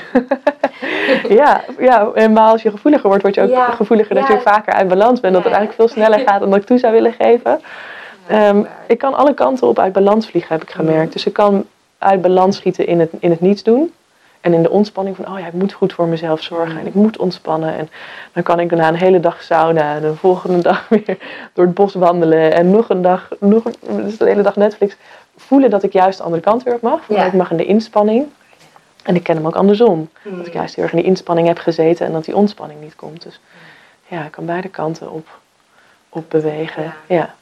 [1.28, 4.34] ja, ja, en maar als je gevoeliger wordt, word je ook Ja, gevoeliger dat ja.
[4.34, 5.34] je vaker uit balans bent.
[5.34, 5.58] Dat het Ja.
[5.58, 7.60] eigenlijk veel sneller gaat dan dat ik toe zou willen geven.
[8.28, 11.02] Ja, Ehm, ik kan alle kanten op uit balans vliegen, heb ik gemerkt.
[11.04, 11.12] Mhm.
[11.12, 11.64] Dus ik kan
[11.98, 13.92] uit balans schieten in het, in het niets doen.
[14.40, 16.78] En in de ontspanning van, oh ja, ik moet goed voor mezelf zorgen.
[16.78, 17.76] En ik moet ontspannen.
[17.78, 17.88] En
[18.32, 21.18] dan kan ik na een hele dag sauna en de volgende dag weer
[21.52, 22.52] door het bos wandelen.
[22.52, 24.96] En nog een dag, nog een, dus de hele dag Netflix.
[25.46, 27.08] Voelen dat ik juist de andere kant weer op mag.
[27.08, 27.16] Ja.
[27.16, 28.26] dat ik mag in de inspanning.
[29.02, 30.10] En ik ken hem ook andersom.
[30.22, 30.36] Mhm.
[30.36, 32.94] Dat ik juist heel erg in die inspanning heb gezeten en dat die ontspanning niet
[32.96, 33.22] komt.
[33.22, 33.40] Dus
[34.06, 35.28] ja, ik kan beide kanten op,
[36.08, 36.82] op bewegen.
[36.82, 36.94] Ja.
[37.06, 37.34] Ja.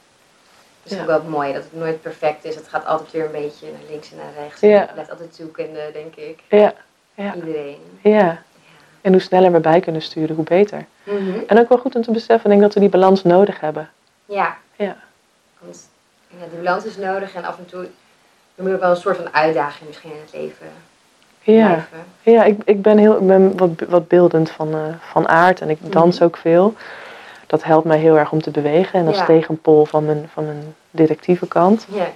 [0.83, 1.01] Het is Ja.
[1.01, 2.55] ook wel mooi dat het nooit perfect is.
[2.55, 4.59] Het gaat altijd weer een beetje naar links en naar rechts.
[4.61, 4.79] Ja.
[4.79, 6.39] Het blijft altijd zoekende, denk ik.
[6.49, 6.73] Ja.
[7.13, 7.35] Ja.
[7.35, 7.77] Iedereen.
[8.01, 8.41] Ja.
[9.01, 10.85] En hoe sneller we bij kunnen sturen, hoe beter.
[11.03, 11.39] Mhm.
[11.47, 13.89] En ook wel goed om te beseffen, denk ik, dat we die balans nodig hebben.
[14.25, 14.57] Ja.
[14.75, 14.95] Ja.
[16.39, 17.87] Ja, die balans is nodig en af en toe
[18.55, 20.67] moet ook wel een soort van uitdaging misschien in het leven
[21.41, 21.87] Ja, blijven.
[22.21, 25.69] ja ik, ik ben, heel, ik ben wat, wat beeldend van, eh, van aard en
[25.69, 26.23] ik dans Mhm.
[26.25, 26.73] ook veel.
[27.47, 29.25] Dat helpt mij heel erg om te bewegen en als Ja.
[29.25, 31.85] tegenpol van mijn, van mijn directieve kant.
[31.89, 32.07] Ja.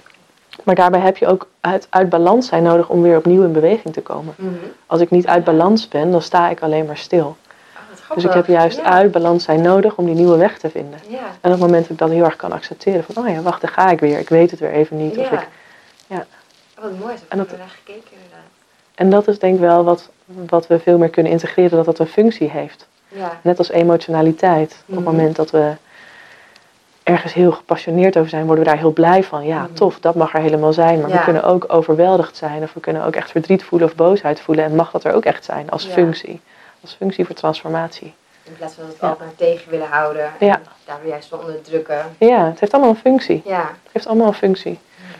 [0.62, 3.94] Maar daarbij heb je ook uit, uit balans zijn nodig om weer opnieuw in beweging
[3.94, 4.34] te komen.
[4.36, 4.54] Mhm.
[4.86, 7.36] Als ik niet uit balans ben, dan sta ik alleen maar stil.
[8.14, 8.84] Dus ik heb juist ja.
[8.84, 10.98] uit balans zijn nodig om die nieuwe weg te vinden.
[11.08, 11.18] Ja.
[11.18, 13.60] En op het moment dat ik dat heel erg kan accepteren, van oh ja, wacht,
[13.60, 14.18] daar ga ik weer.
[14.18, 15.18] Ik weet het weer even niet.
[15.18, 15.40] Of ja.
[15.40, 15.48] ik,
[16.06, 16.26] ja.
[16.80, 17.16] Wat mooi.
[17.16, 18.44] Zo En dat- naar gekeken inderdaad.
[18.94, 21.98] en dat is denk ik wel wat, wat we veel meer kunnen integreren, dat dat
[21.98, 22.86] een functie heeft.
[23.08, 23.40] Ja.
[23.42, 24.72] Net als emotionaliteit.
[24.72, 24.96] Op Mhm.
[24.96, 25.72] het moment dat we
[27.02, 29.46] ergens heel gepassioneerd over zijn, worden we daar heel blij van.
[29.46, 29.72] Ja, Mhm.
[29.72, 31.00] tof, dat mag er helemaal zijn.
[31.00, 31.16] Maar Ja.
[31.16, 34.64] we kunnen ook overweldigd zijn of we kunnen ook echt verdriet voelen of boosheid voelen.
[34.64, 36.40] En mag dat er ook echt zijn als functie.
[36.86, 38.14] Als functie voor transformatie.
[38.42, 40.24] In plaats van dat we maar tegen willen houden.
[40.38, 40.60] En Ja.
[40.84, 42.04] daar weer juist van onderdrukken.
[42.18, 43.42] Ja, het heeft allemaal een functie.
[43.44, 43.58] Ja.
[43.60, 44.78] Het heeft allemaal een functie.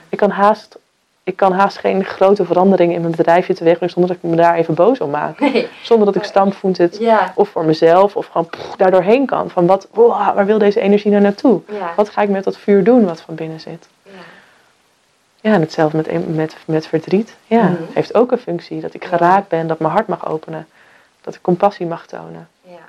[0.08, 0.78] Ik kan haast,
[1.24, 4.54] ik kan haast geen grote veranderingen in mijn bedrijfje teweegbrengen zonder dat ik me daar
[4.54, 5.40] even boos om maak.
[5.40, 5.68] Nee.
[5.82, 7.32] Zonder dat ik standvoet het Ja.
[7.34, 9.50] of voor mezelf of gewoon pff, daar doorheen kan.
[9.50, 11.60] Van wat, wow, waar wil deze energie nou naartoe?
[11.68, 11.92] Ja.
[11.96, 13.88] Wat ga ik met dat vuur doen wat van binnen zit?
[14.02, 14.10] Ja.
[15.40, 17.36] Ja, en hetzelfde met, met, met verdriet.
[17.46, 17.82] Ja, Mhm.
[17.94, 18.80] heeft ook een functie.
[18.80, 20.66] Dat ik geraakt ben, dat mijn hart mag openen.
[21.26, 22.48] Dat ik compassie mag tonen.
[22.62, 22.88] Ja.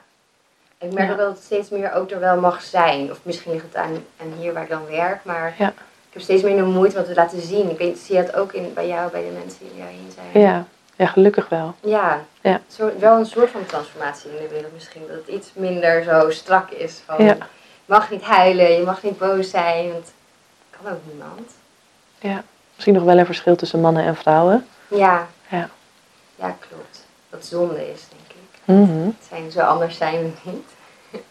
[0.78, 1.12] Ik merk Ja.
[1.12, 3.12] ook wel dat het steeds meer ook er wel mag zijn.
[3.12, 5.24] Of misschien ligt het aan, aan hier waar ik dan werk.
[5.24, 5.68] Maar Ja.
[5.68, 7.70] ik heb steeds minder moeite om het te laten zien.
[7.70, 10.12] Ik weet, zie je dat ook in, bij jou, bij de mensen die jou heen
[10.16, 10.44] zijn?
[10.44, 11.76] Ja, ja gelukkig wel.
[11.80, 12.22] Ja.
[12.42, 12.62] Ja.
[12.68, 15.02] Zo, wel een soort van transformatie in de wereld misschien.
[15.08, 17.02] Dat het iets minder zo strak is.
[17.06, 17.26] Van.
[17.26, 17.38] Je
[17.86, 19.92] mag niet huilen, je mag niet boos zijn.
[19.92, 20.12] Want
[20.70, 21.52] kan ook niemand.
[22.20, 22.44] Ja.
[22.74, 24.68] Misschien nog wel een verschil tussen mannen en vrouwen.
[24.88, 25.28] Ja.
[25.48, 25.70] Ja.
[26.36, 27.06] Ja, klopt.
[27.30, 28.02] Wat zonde is,
[28.68, 28.74] ik.
[28.76, 29.10] Mhm.
[29.30, 30.70] Zijn zo anders zijn we niet.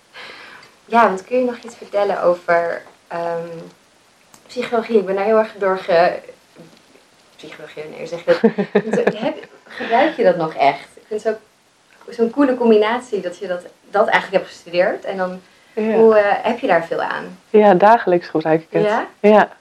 [0.95, 3.49] ja, want kun je nog iets vertellen over ehm,
[4.47, 4.99] psychologie?
[4.99, 6.19] Ik ben daar heel erg door ge...
[7.37, 8.39] Psychologie, nee, zeg je
[8.95, 9.15] dat?
[9.23, 10.87] Heb- Gebruik je dat nog echt?
[10.95, 11.37] Ik vind het
[12.07, 15.05] zo- zo'n coole combinatie dat je dat, dat eigenlijk hebt gestudeerd.
[15.05, 15.41] En dan,
[15.73, 15.83] Ja.
[15.83, 17.39] hoe eh, heb je daar veel aan?
[17.51, 18.83] ja, dagelijks gebruik ik het.
[18.85, 19.07] Ja?
[19.21, 19.56] Ja.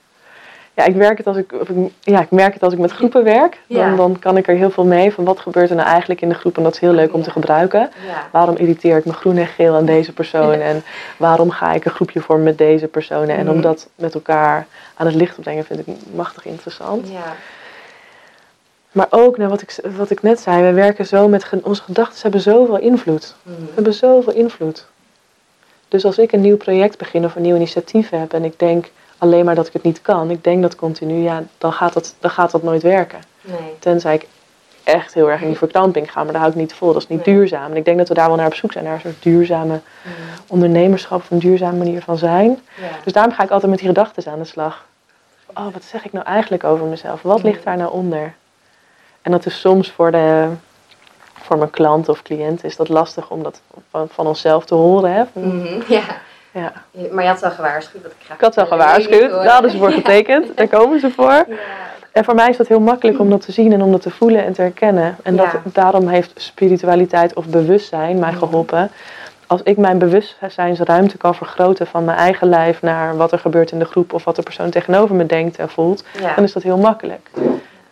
[0.76, 2.92] Ja, ik, werk het als ik, of ik- ja, ik merk het als ik met
[2.92, 3.60] groepen werk.
[3.68, 3.96] Dan, Ja.
[3.96, 6.36] dan kan ik er heel veel mee van wat gebeurt er nou eigenlijk in de
[6.36, 6.58] groep.
[6.58, 7.80] En dat is heel leuk om te gebruiken.
[8.08, 8.28] Ja.
[8.32, 10.54] Waarom irriteer ik me groen en geel aan deze persoon?
[10.54, 10.84] En
[11.18, 13.36] waarom ga ik een groepje vormen met deze personen?
[13.36, 13.62] En om Mhm.
[13.64, 17.10] dat met elkaar aan het licht te brengen vind ik machtig interessant.
[17.10, 17.36] Ja.
[18.92, 21.50] Maar ook, nou, wat, ik, wat ik net zei, we werken zo met...
[21.64, 23.36] Onze gedachten hebben zoveel invloed.
[23.44, 23.56] Mhm.
[23.60, 24.86] We hebben zoveel invloed.
[25.88, 28.34] Dus als ik een nieuw project begin of een nieuw initiatief heb...
[28.34, 28.86] en ik denk
[29.18, 30.30] alleen maar dat ik het niet kan...
[30.30, 33.20] ik denk dat continu, ja, dan gaat dat, dan gaat dat nooit werken.
[33.42, 33.74] Nee.
[33.80, 34.28] Tenzij ik
[34.84, 36.94] echt heel erg in die verkramping ga, maar daar hou ik niet vol.
[36.94, 37.36] Dat is niet Nee.
[37.36, 37.72] duurzaam.
[37.72, 39.80] En ik denk dat we daar wel naar op zoek zijn, naar een soort duurzame
[40.02, 40.12] Mhm.
[40.48, 42.50] ondernemerschap of een duurzame manier van zijn.
[42.82, 42.88] Ja.
[43.04, 44.86] Dus daarom ga ik altijd met die gedachten aan de slag.
[45.54, 47.22] Oh, wat zeg ik nou eigenlijk over mezelf?
[47.22, 48.34] Wat ligt daar nou onder?
[49.22, 50.48] En dat is soms voor, de,
[51.34, 55.12] voor mijn klant of cliënt is dat lastig om dat van, van onszelf te horen.
[55.14, 55.24] Hè?
[55.34, 55.82] Mhm.
[55.94, 56.04] ja.
[56.60, 56.72] Ja.
[57.12, 58.38] Maar je had wel gewaarschuwd dat ik graag...
[58.38, 61.32] Ik had wel gewaarschuwd, daar hadden ze voor getekend, daar komen ze voor.
[61.32, 61.46] Ja.
[62.12, 64.10] En voor mij is dat heel makkelijk om dat te zien en om dat te
[64.10, 65.16] voelen en te herkennen.
[65.24, 65.62] En dat, Ja.
[65.64, 68.92] daarom heeft spiritualiteit of bewustzijn mij geholpen.
[69.48, 73.80] Als ik mijn bewustzijnsruimte kan vergroten van mijn eigen lijf naar wat er gebeurt in
[73.80, 76.34] de groep of wat de persoon tegenover me denkt en voelt, Ja.
[76.36, 77.30] dan is dat heel makkelijk.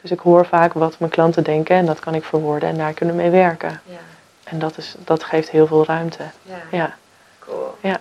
[0.01, 2.93] Dus ik hoor vaak wat mijn klanten denken en dat kan ik verwoorden en daar
[2.93, 3.79] kunnen we mee werken.
[3.85, 3.95] Ja.
[4.43, 6.23] En dat, is, dat geeft heel veel ruimte.
[6.41, 6.55] Ja.
[6.77, 6.93] Ja.
[7.39, 7.75] Cool.
[7.81, 7.97] Ja.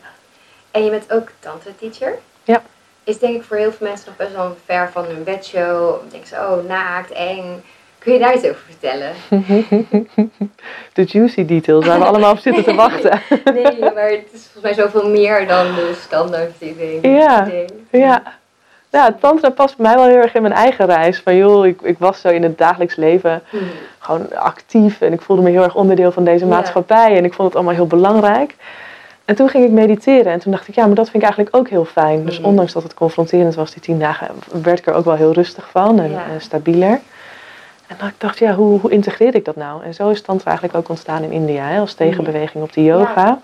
[0.72, 2.18] En je bent ook tantra-teacher?
[2.44, 2.62] Ja.
[3.04, 5.94] Is denk ik voor heel veel mensen nog best wel ver van hun bedshow.
[6.11, 7.62] Denken ze, oh, naakt, eng.
[7.98, 9.12] Kun je daar iets over vertellen?
[10.92, 13.20] De juicy details waar we allemaal op zitten te wachten.
[13.54, 16.98] Nee, maar het is volgens mij zoveel meer dan de standaard ding.
[17.02, 17.48] Ja.
[17.90, 18.22] Ja.
[18.90, 21.20] Ja, tantra past mij wel heel erg in mijn eigen reis.
[21.20, 23.64] Van joh, ik, ik was zo in het dagelijks leven Mhm.
[23.98, 25.00] gewoon actief.
[25.00, 26.50] En ik voelde me heel erg onderdeel van deze Ja.
[26.50, 27.16] maatschappij.
[27.16, 28.54] En ik vond het allemaal heel belangrijk.
[29.33, 30.33] En toen ging ik mediteren.
[30.33, 32.25] En toen dacht ik, ja, maar dat vind ik eigenlijk ook heel fijn.
[32.25, 32.49] Dus Mhm.
[32.49, 34.29] ondanks dat het confronterend was, die tien dagen,
[34.62, 36.01] werd ik er ook wel heel rustig van.
[36.01, 36.25] En, Ja.
[36.33, 37.01] en stabieler.
[37.87, 39.85] En dan dacht ik, ja, hoe, hoe integreer ik dat nou?
[39.85, 41.64] En zo is tantra eigenlijk ook ontstaan in India.
[41.66, 43.25] Hè, als tegenbeweging op de yoga.
[43.27, 43.40] Ja.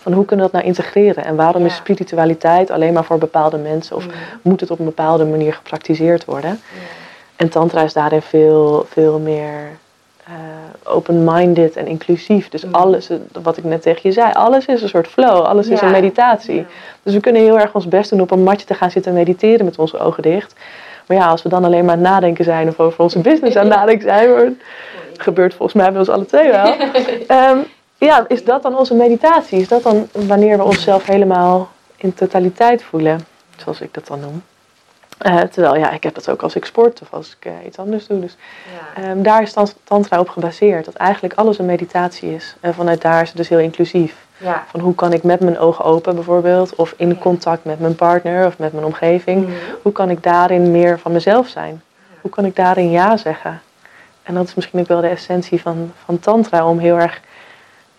[0.00, 1.24] Van hoe kunnen we dat nou integreren?
[1.24, 3.96] En waarom is spiritualiteit alleen maar voor bepaalde mensen?
[3.96, 4.14] Of Mhm.
[4.42, 6.60] moet het op een bepaalde manier gepraktiseerd worden?
[7.36, 9.52] En tantra is daarin veel, veel meer
[10.24, 10.32] eh,
[10.84, 12.48] open-minded en inclusief.
[12.48, 12.74] Dus Mhm.
[12.74, 15.80] alles, eh, wat ik net tegen je zei, alles is een soort flow, alles is
[15.80, 16.56] een meditatie.
[16.56, 16.64] Ja.
[17.02, 19.64] Dus we kunnen heel erg ons best doen op een matje te gaan zitten mediteren
[19.64, 20.54] met onze ogen dicht.
[21.06, 23.56] Maar ja, als we dan alleen maar aan het nadenken zijn of over onze business
[23.56, 24.60] aan het nadenken zijn,
[25.16, 26.74] gebeurt volgens mij bij ons alle twee wel.
[27.26, 27.58] Ehm,
[27.98, 29.60] ja, is dat dan onze meditatie?
[29.60, 33.26] Is dat dan wanneer we onszelf helemaal in totaliteit voelen?
[33.56, 34.42] Zoals ik dat dan noem.
[35.22, 37.78] Eh, terwijl ja, ik heb dat ook als ik sport of als ik eh, iets
[37.78, 38.20] anders doe.
[38.20, 38.36] Dus
[38.96, 39.02] Ja.
[39.02, 40.84] Ehm, daar is tant- tantra op gebaseerd.
[40.84, 42.56] Dat eigenlijk alles een meditatie is.
[42.60, 44.14] En vanuit daar is het dus heel inclusief.
[44.36, 44.64] ja.
[44.68, 46.74] Van hoe kan ik met mijn ogen open bijvoorbeeld.
[46.74, 47.14] Of in Ja.
[47.14, 49.42] contact met mijn partner of met mijn omgeving.
[49.46, 49.52] Mhm.
[49.82, 51.82] Hoe kan ik daarin meer van mezelf zijn?
[52.20, 53.60] Hoe kan ik daarin ja zeggen?
[54.22, 56.68] En dat is misschien ook wel de essentie van, van tantra.
[56.68, 57.20] Om heel erg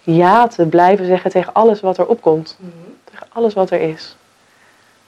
[0.01, 2.57] ja te blijven zeggen tegen alles wat er opkomt.
[2.59, 2.71] Mhm.
[3.11, 4.15] Tegen alles wat er is.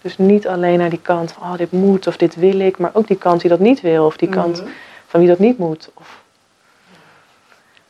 [0.05, 2.77] Dus niet alleen naar die kant van oh, dit moet of dit wil ik.
[2.77, 4.05] Maar ook die kant die dat niet wil.
[4.05, 4.69] Of die kant Mhm.
[5.07, 5.89] van wie dat niet moet.
[5.93, 6.21] Of...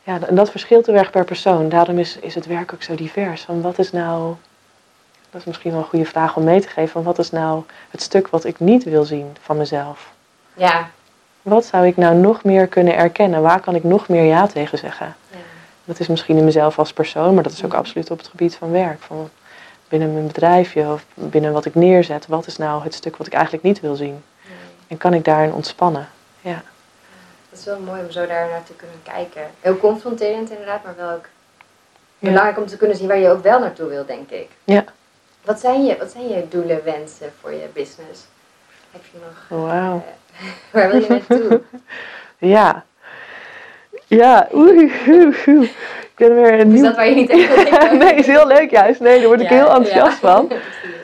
[0.02, 1.68] Ja, en dat verschilt heel erg per persoon.
[1.68, 3.42] Daarom is, is het werk ook zo divers.
[3.42, 4.34] Van wat is nou,
[5.30, 7.62] dat is misschien wel een goede vraag om mee te geven, van wat is nou
[7.90, 10.12] het stuk wat ik niet wil zien van mezelf?
[10.54, 10.88] Ja.
[11.42, 13.42] Wat zou ik nou nog meer kunnen erkennen?
[13.42, 15.16] Waar kan ik nog meer ja tegen zeggen?
[15.30, 15.36] Ja.
[15.84, 18.54] Dat is misschien in mezelf als persoon, maar dat is ook absoluut op het gebied
[18.54, 19.00] van werk.
[19.00, 19.30] Van
[19.88, 22.26] binnen mijn bedrijfje of binnen wat ik neerzet.
[22.26, 24.22] Wat is nou het stuk wat ik eigenlijk niet wil zien?
[24.88, 26.08] En kan ik daarin ontspannen?
[26.40, 26.62] Ja.
[27.50, 29.42] Het is wel mooi om zo daar naar te kunnen kijken.
[29.60, 31.24] Heel confronterend inderdaad, maar wel ook
[32.18, 32.28] Ja.
[32.28, 34.48] belangrijk om te kunnen zien waar je ook wel naartoe wil, denk ik.
[34.64, 34.84] Ja.
[35.44, 38.20] Wat zijn je, wat zijn je doelen, wensen voor je business?
[38.90, 39.58] Heb je nog...
[39.58, 40.04] Oh, Wauw.
[40.32, 41.60] eh, waar wil je naartoe?
[42.38, 42.84] Ja.
[44.06, 44.92] Ja, oei.
[46.16, 46.82] Ben weer een Is nieuw...
[46.82, 47.98] dat waar je niet denken?
[47.98, 49.00] nee, is heel leuk juist.
[49.00, 50.28] Nee, daar word ik Ja, heel enthousiast ja.
[50.30, 50.50] van.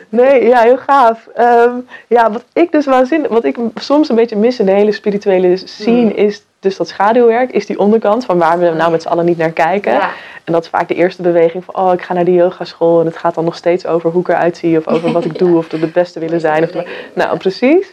[0.09, 1.29] Nee, ja, heel gaaf.
[1.35, 1.71] Ehm,
[2.07, 5.57] ja, wat ik dus waanzinnig, wat ik soms een beetje mis in de hele spirituele
[5.57, 6.27] scene Hmm.
[6.27, 9.37] is dus dat schaduwwerk, is die onderkant van waar we nou met z'n allen niet
[9.37, 9.93] naar kijken.
[9.93, 10.11] Ja.
[10.45, 13.07] En dat is vaak de eerste beweging van, oh, ik ga naar die yogaschool en
[13.07, 15.57] het gaat dan nog steeds over hoe ik eruit zie of over wat ik doe
[15.57, 16.63] of de beste willen zijn.
[16.63, 16.71] Of,
[17.15, 17.93] nou, precies.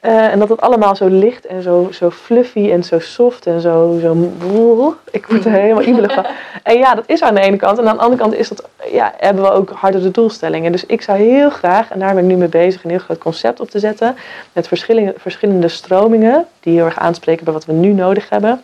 [0.00, 3.60] Eh, en dat het allemaal zo licht en zo, zo fluffy en zo soft en
[3.60, 4.96] zo, zo...
[5.10, 6.26] Ik word er helemaal ibelig van.
[6.62, 7.78] En ja, dat is aan de ene kant.
[7.78, 10.72] En aan de andere kant is dat, ja, hebben we ook hardere doelstellingen.
[10.72, 13.18] Dus ik zou heel graag, en daar ben ik nu mee bezig, een heel groot
[13.18, 14.16] concept op te zetten.
[14.52, 18.62] Met verschillende, verschillende stromingen, die heel erg aanspreken bij wat we nu nodig hebben.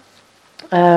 [0.68, 0.96] eh,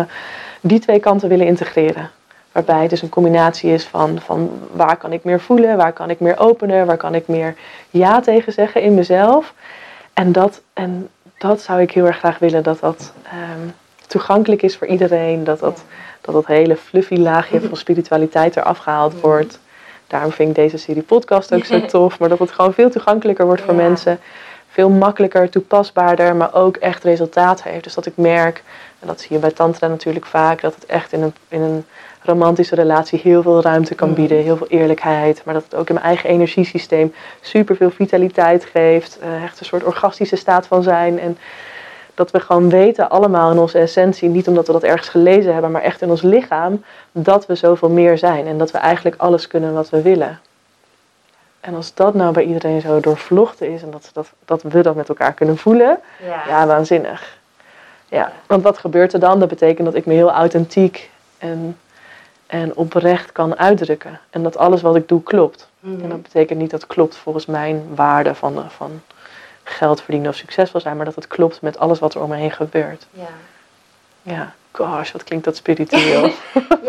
[0.62, 2.10] die twee kanten willen integreren.
[2.52, 6.10] Waarbij het dus een combinatie is van, van waar kan ik meer voelen, waar kan
[6.10, 7.56] ik meer openen, waar kan ik meer
[7.90, 9.54] ja tegen zeggen in mezelf.
[10.18, 13.68] En dat, en dat zou ik heel erg graag willen, dat dat ehm,
[14.08, 15.44] toegankelijk is voor iedereen.
[15.44, 15.84] Dat dat,
[16.22, 19.60] dat dat hele fluffy laagje van spiritualiteit eraf gehaald wordt.
[20.08, 22.20] Daarom vind ik deze serie podcast ook zo tof.
[22.20, 23.82] Maar dat het gewoon veel toegankelijker wordt voor Ja.
[23.82, 24.20] mensen.
[24.70, 27.84] Veel makkelijker, toepasbaarder, maar ook echt resultaat heeft.
[27.84, 28.64] Dus dat ik merk,
[29.00, 31.86] en dat zie je bij Tantra natuurlijk vaak, dat het echt in een, in een
[32.28, 34.38] romantische relatie heel veel ruimte kan bieden.
[34.38, 35.42] Heel veel eerlijkheid.
[35.46, 39.20] Maar dat het ook in mijn eigen energiesysteem super veel vitaliteit geeft.
[39.20, 41.20] eh, echt een soort orgastische staat van zijn.
[41.20, 41.38] En
[42.14, 45.72] dat we gewoon weten allemaal in onze essentie, niet omdat we dat ergens gelezen hebben,
[45.72, 48.48] maar echt in ons lichaam, dat we zoveel meer zijn.
[48.48, 50.40] En dat we eigenlijk alles kunnen wat we willen.
[51.60, 54.96] En als dat nou bij iedereen zo doorvlochten is en dat, dat, dat we dat
[54.96, 56.44] met elkaar kunnen voelen, Ja.
[56.48, 57.38] ja, waanzinnig.
[58.10, 59.40] Ja, want wat gebeurt er dan?
[59.40, 61.78] Dat betekent dat ik me heel authentiek en,
[62.48, 64.20] en oprecht kan uitdrukken.
[64.30, 65.70] En dat alles wat ik doe klopt.
[65.80, 66.04] Mhm.
[66.04, 69.02] En dat betekent niet dat het klopt volgens mijn waarde van, van
[69.64, 72.36] geld verdienen of succesvol zijn, maar dat het klopt met alles wat er om me
[72.36, 73.08] heen gebeurt.
[73.12, 73.28] Ja.
[74.22, 76.26] Ja, gosh, wat klinkt dat spiritueel.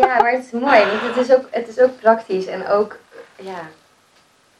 [0.01, 0.79] ja, maar het is mooi.
[0.79, 2.97] Want het is ook, het is ook praktisch en ook...
[3.35, 3.59] Ja.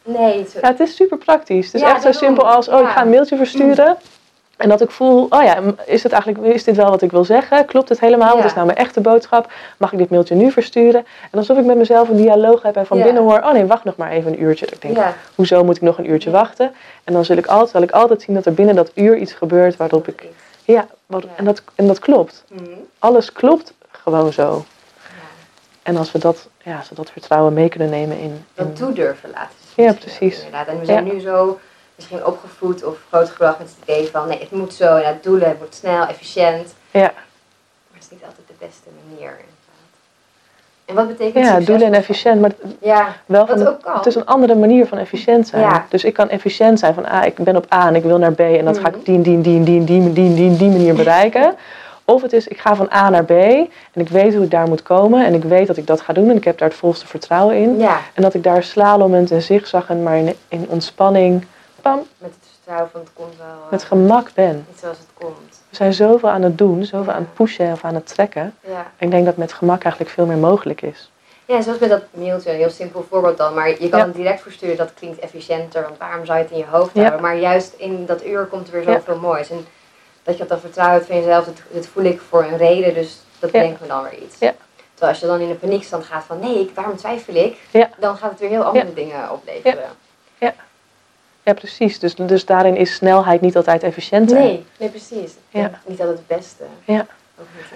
[0.03, 1.65] Nee, het is Ja, het is super praktisch.
[1.65, 3.97] Het is Ja, echt zo simpel als, oh, ik ga een mailtje versturen.
[4.59, 7.23] En dat ik voel, oh ja, is, het eigenlijk, is dit wel wat ik wil
[7.25, 7.65] zeggen?
[7.65, 8.35] Klopt het helemaal?
[8.35, 9.51] Wat is nou mijn echte boodschap?
[9.77, 11.05] Mag ik dit mailtje nu versturen?
[11.31, 13.03] En alsof ik met mezelf een dialoog heb en van Ja.
[13.03, 14.65] binnen hoor, oh nee, wacht nog maar even een uurtje.
[14.65, 15.13] Ik denk, Ja.
[15.35, 16.71] hoezo moet ik nog een uurtje wachten?
[17.03, 19.33] En dan zul ik altijd, zal ik altijd zien dat er binnen dat uur iets
[19.33, 20.25] gebeurt waarop ik,
[20.63, 21.23] ja, wat.
[21.35, 22.43] En, dat, en dat klopt.
[22.47, 22.63] Mhm.
[22.99, 24.65] Alles klopt gewoon zo.
[25.83, 28.45] En als we dat, ja, als we dat vertrouwen mee kunnen nemen in...
[28.53, 30.37] Dat toe durven laten Ja, precies.
[30.37, 30.67] Inderdaad.
[30.67, 31.59] En we zijn nu zo
[31.99, 34.27] misschien opgevoed of grootgebracht met het idee van...
[34.27, 34.95] Nee, het moet zo.
[34.95, 36.73] Het doelen, het moet snel, efficiënt.
[36.91, 39.47] ja, Maar het is niet altijd de beste manier, inderdaad.
[40.85, 43.95] En wat betekent ja, doelen en efficiënt, maar Ja, wel wat van ook kan.
[43.95, 45.61] Het is een andere manier van efficiënt zijn.
[45.61, 45.85] Ja.
[45.89, 48.31] Dus ik kan efficiënt zijn van A, ik ben op A en ik wil naar
[48.33, 48.99] B en dat ga ik Mhm.
[48.99, 51.55] op die, die, die, die, die, die, die, die manier bereiken.
[52.05, 54.67] Of het is, ik ga van A naar B en ik weet hoe ik daar
[54.67, 56.77] moet komen en ik weet dat ik dat ga doen en ik heb daar het
[56.77, 57.77] volste vertrouwen in.
[57.79, 61.45] Ja, En dat ik daar slalomend en zigzaggend, maar in, in ontspanning,
[61.81, 63.47] pam, met het vertrouwen van het komt wel...
[63.47, 64.65] eh, met gemak ben.
[64.69, 65.61] Niet zoals het komt.
[65.69, 68.55] We zijn zoveel aan het doen, zoveel aan het pushen of aan het trekken.
[68.67, 68.91] Ja.
[68.97, 71.11] En ik denk dat met gemak eigenlijk veel meer mogelijk is.
[71.45, 73.53] Ja, zoals met dat mailtje, een heel simpel voorbeeld dan.
[73.53, 74.05] Maar je kan Ja.
[74.05, 75.81] het direct versturen, dat klinkt efficiënter.
[75.83, 77.21] Want waarom zou je het in je hoofd houden?
[77.21, 79.49] Maar juist in dat uur komt er weer zoveel moois.
[79.49, 79.65] En
[80.23, 82.93] dat je dat vertrouwen hebt van jezelf, dit voel ik voor een reden.
[82.93, 84.39] Dus Dat denken we dan weer iets.
[84.39, 84.53] Ja.
[84.93, 87.57] Terwijl als je dan in een paniekstand gaat van nee, waarom twijfel ik?
[87.71, 87.89] Ja.
[87.97, 89.89] Dan gaat het weer heel andere dingen opleveren.
[90.37, 90.53] Ja,
[91.53, 91.99] precies.
[91.99, 94.37] Dus, dus daarin is snelheid niet altijd efficiënter.
[94.39, 95.33] Nee, nee, precies.
[95.49, 95.59] Ja.
[95.59, 95.71] Ja.
[95.85, 96.63] Niet altijd het beste.
[96.85, 97.05] Ja.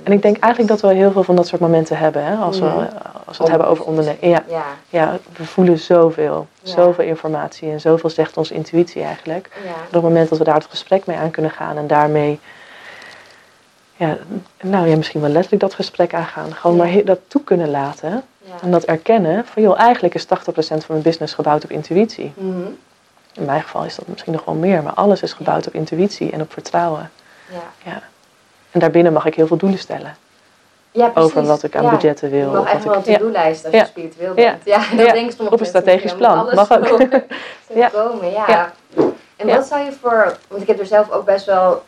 [0.03, 2.23] En ik denk eigenlijk dat we heel veel van dat soort momenten hebben.
[2.25, 2.35] Hè?
[2.35, 2.77] Als, we, Mhm.
[3.25, 4.29] als we het hebben over ondernemen.
[4.29, 6.47] Ja, Ja, ja, we voelen zoveel.
[6.61, 6.71] Ja.
[6.71, 7.71] Zoveel informatie.
[7.71, 9.49] En zoveel zegt onze intuïtie eigenlijk.
[9.63, 9.69] ja.
[9.87, 11.77] Op het moment dat we daar het gesprek mee aan kunnen gaan.
[11.77, 12.39] En daarmee...
[13.95, 14.17] Ja,
[14.61, 16.53] nou ja, misschien wel letterlijk dat gesprek aangaan.
[16.53, 16.83] Gewoon Ja.
[16.93, 18.23] maar dat toe kunnen laten.
[18.45, 18.53] ja.
[18.61, 20.27] En dat erkennen van joh, eigenlijk is 80%
[20.85, 22.33] van mijn business gebouwd op intuïtie.
[22.35, 22.57] Mhm.
[23.33, 26.31] In mijn geval is dat misschien nog wel meer, maar alles is gebouwd op intuïtie
[26.31, 27.11] en op vertrouwen.
[27.49, 27.91] ja.
[27.91, 28.01] Ja.
[28.71, 30.15] En daarbinnen mag ik heel veel doelen stellen.
[30.91, 31.29] Ja, precies.
[31.31, 31.89] Over wat ik aan Ja.
[31.89, 32.51] budgetten Je wil.
[32.51, 33.79] mag of echt wel ik, een to-do-lijst als Ja.
[33.79, 34.51] je spiritueel Ja.
[34.51, 34.65] bent.
[34.65, 35.13] Ja, dat Ja.
[35.13, 36.37] denken sommige Of een strategisch plan.
[36.37, 36.99] moet Mag alles ook.
[37.93, 38.45] komen, ja.
[38.47, 38.71] Ja.
[39.35, 39.55] En Ja.
[39.55, 40.37] wat zou je voor...
[40.47, 41.83] Want ik heb er zelf ook best wel...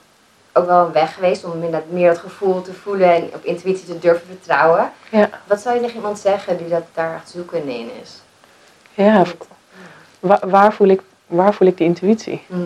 [0.58, 3.44] Ook wel een weg geweest om meer dat, meer dat gevoel te voelen en op
[3.44, 4.92] intuïtie te durven vertrouwen.
[5.10, 5.30] Ja.
[5.48, 8.22] Wat zou je tegen iemand zeggen die dat daar echt zoekende in is?
[8.94, 9.24] Ja,
[10.20, 12.42] waar, waar, voel ik, waar voel ik die intuïtie?
[12.48, 12.62] Mhm.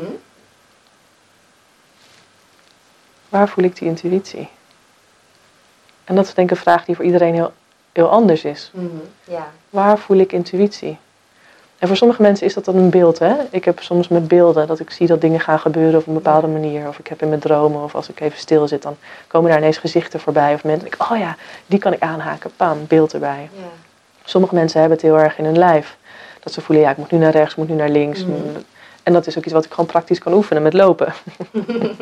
[3.29, 4.49] Waar voel ik die intuïtie?
[6.03, 7.53] En dat is denk ik een vraag die voor iedereen heel,
[7.91, 8.71] heel anders is.
[8.73, 8.85] Mhm.
[9.23, 9.51] Ja.
[9.69, 10.97] Waar voel ik intuïtie?
[11.79, 13.19] En voor sommige mensen is dat dan een beeld.
[13.19, 13.35] Hè?
[13.51, 16.47] Ik heb soms met beelden dat ik zie dat dingen gaan gebeuren op een bepaalde
[16.47, 16.87] manier.
[16.87, 19.59] Of ik heb in mijn dromen, of als ik even stil zit, dan komen daar
[19.59, 20.53] ineens gezichten voorbij.
[20.53, 22.51] Of mensen, denk ik, oh ja, die kan ik aanhaken.
[22.55, 23.49] Pam, beeld erbij.
[23.53, 23.61] Ja.
[24.23, 25.97] Sommige mensen hebben het heel erg in hun lijf.
[26.39, 28.25] Dat ze voelen, ja, ik moet nu naar rechts, ik moet nu naar links.
[28.25, 28.33] Mhm.
[29.03, 31.13] En dat is ook iets wat ik gewoon praktisch kan oefenen met lopen.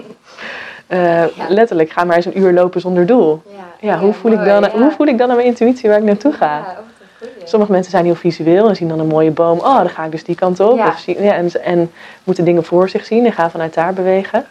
[0.89, 1.29] Ja.
[1.49, 3.41] Letterlijk, ga maar eens een uur lopen zonder doel.
[3.45, 6.03] Ja, Ja, hoe, voel ik dan, hoe voel ik dan aan mijn intuïtie waar ik
[6.03, 6.57] naartoe ga?
[6.57, 6.77] Ja,
[7.19, 7.27] oh.
[7.43, 9.59] Sommige mensen zijn heel visueel en zien dan een mooie boom.
[9.59, 10.79] Oh, dan ga ik dus die kant op.
[10.79, 11.91] Of zien, en, en
[12.23, 14.39] moeten dingen voor zich zien en gaan vanuit daar bewegen.
[14.39, 14.41] Maar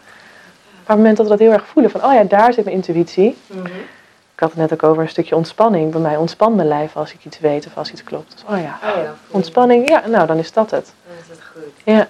[0.81, 2.77] op het moment dat we dat heel erg voelen, van oh ja, daar zit mijn
[2.77, 3.37] intuïtie.
[3.47, 3.69] Mhm.
[4.37, 5.91] Ik had het net ook over een stukje ontspanning.
[5.93, 8.33] Bij mij ontspant mijn lijf als ik iets weet of als iets klopt.
[8.33, 10.93] Dus, oh ja, Oh ja, ontspanning, ja, nou dan is dat het.
[11.07, 11.95] Dan is het goed.
[11.95, 12.07] Ja,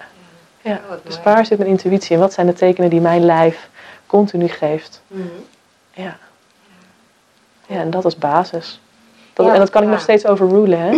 [0.61, 0.79] ja.
[0.89, 3.69] Oh, Dus waar zit mijn intuïtie en wat zijn de tekenen die mijn lijf
[4.05, 5.01] continu geeft?
[5.07, 5.23] Mhm.
[5.91, 6.17] Ja.
[7.67, 8.79] Ja, en dat is basis.
[9.37, 10.89] Dat, Ja, en dat kan ik nog steeds overrulen, hè?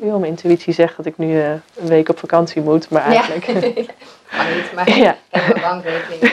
[0.00, 3.46] Heel, mijn intuïtie zegt dat ik nu eh, een week op vakantie moet, maar eigenlijk
[3.46, 3.52] Ja.
[4.36, 5.10] Mag niet, maar Ja.
[5.10, 6.32] ik heb een bankrekening,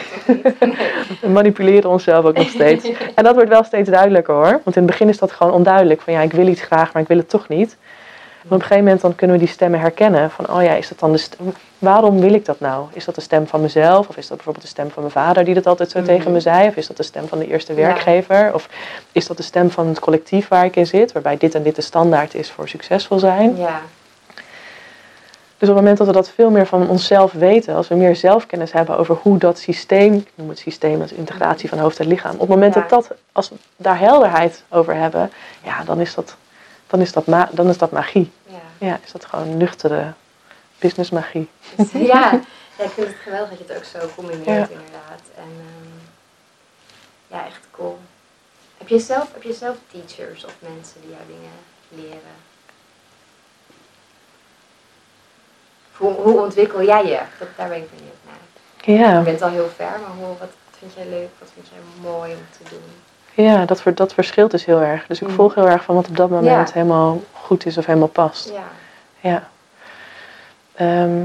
[1.21, 2.89] we manipuleren onszelf ook nog steeds.
[3.15, 4.61] En dat wordt wel steeds duidelijker hoor.
[4.63, 6.01] Want in het begin is dat gewoon onduidelijk.
[6.01, 7.77] Van ja, ik wil iets graag, maar ik wil het toch niet.
[8.45, 10.31] Op een gegeven moment dan kunnen we die stemmen herkennen.
[10.31, 12.85] Van oh ja, is dat dan de stem, waarom wil ik dat nou?
[12.93, 14.07] Is dat de stem van mezelf?
[14.07, 16.07] Of is dat bijvoorbeeld de stem van mijn vader die dat altijd zo Mhm.
[16.07, 16.67] tegen me zei?
[16.67, 17.79] Of is dat de stem van de eerste Ja.
[17.81, 18.53] werkgever?
[18.53, 18.69] Of
[19.11, 21.11] is dat de stem van het collectief waar ik in zit?
[21.11, 23.57] Waarbij dit en dit de standaard is voor succesvol zijn.
[23.57, 23.81] Ja.
[25.57, 28.15] Dus op het moment dat we dat veel meer van onszelf weten, als we meer
[28.15, 32.07] zelfkennis hebben over hoe dat systeem, ik noem het systeem als integratie van hoofd en
[32.07, 32.79] lichaam, op het moment Ja.
[32.81, 35.31] dat, dat, als we daar helderheid over hebben,
[35.63, 36.35] ja, dan is dat,
[36.95, 38.31] dan is dat, ma dan is dat magie.
[38.45, 38.61] Ja.
[38.77, 40.13] Ja, is dat gewoon nuchtere
[40.79, 41.49] businessmagie.
[41.75, 42.31] Dus, ja.
[42.77, 44.75] ja, ik vind het geweldig dat je het ook zo combineert Ja.
[44.75, 45.21] inderdaad.
[45.35, 45.97] En ehm,
[47.27, 47.99] ja, echt cool.
[48.77, 51.51] Heb je, zelf, heb je zelf teachers of mensen die jou dingen
[51.89, 52.35] leren?
[55.97, 57.19] Hoe, hoe ontwikkel jij je?
[57.39, 58.97] Dat, daar ben ik benieuwd naar.
[58.97, 61.29] Ja, Je bent al heel ver, maar hoe, wat vind jij leuk?
[61.39, 62.83] Wat vind jij mooi om te doen?
[63.35, 65.07] Ja dat, dat verschilt dus heel erg.
[65.07, 65.33] Dus ik Mm.
[65.33, 66.73] volg heel erg van wat op dat moment Ja.
[66.73, 68.51] helemaal goed is of helemaal past.
[68.53, 68.63] Ja.
[69.29, 69.47] Ja.
[70.75, 71.23] Ehm,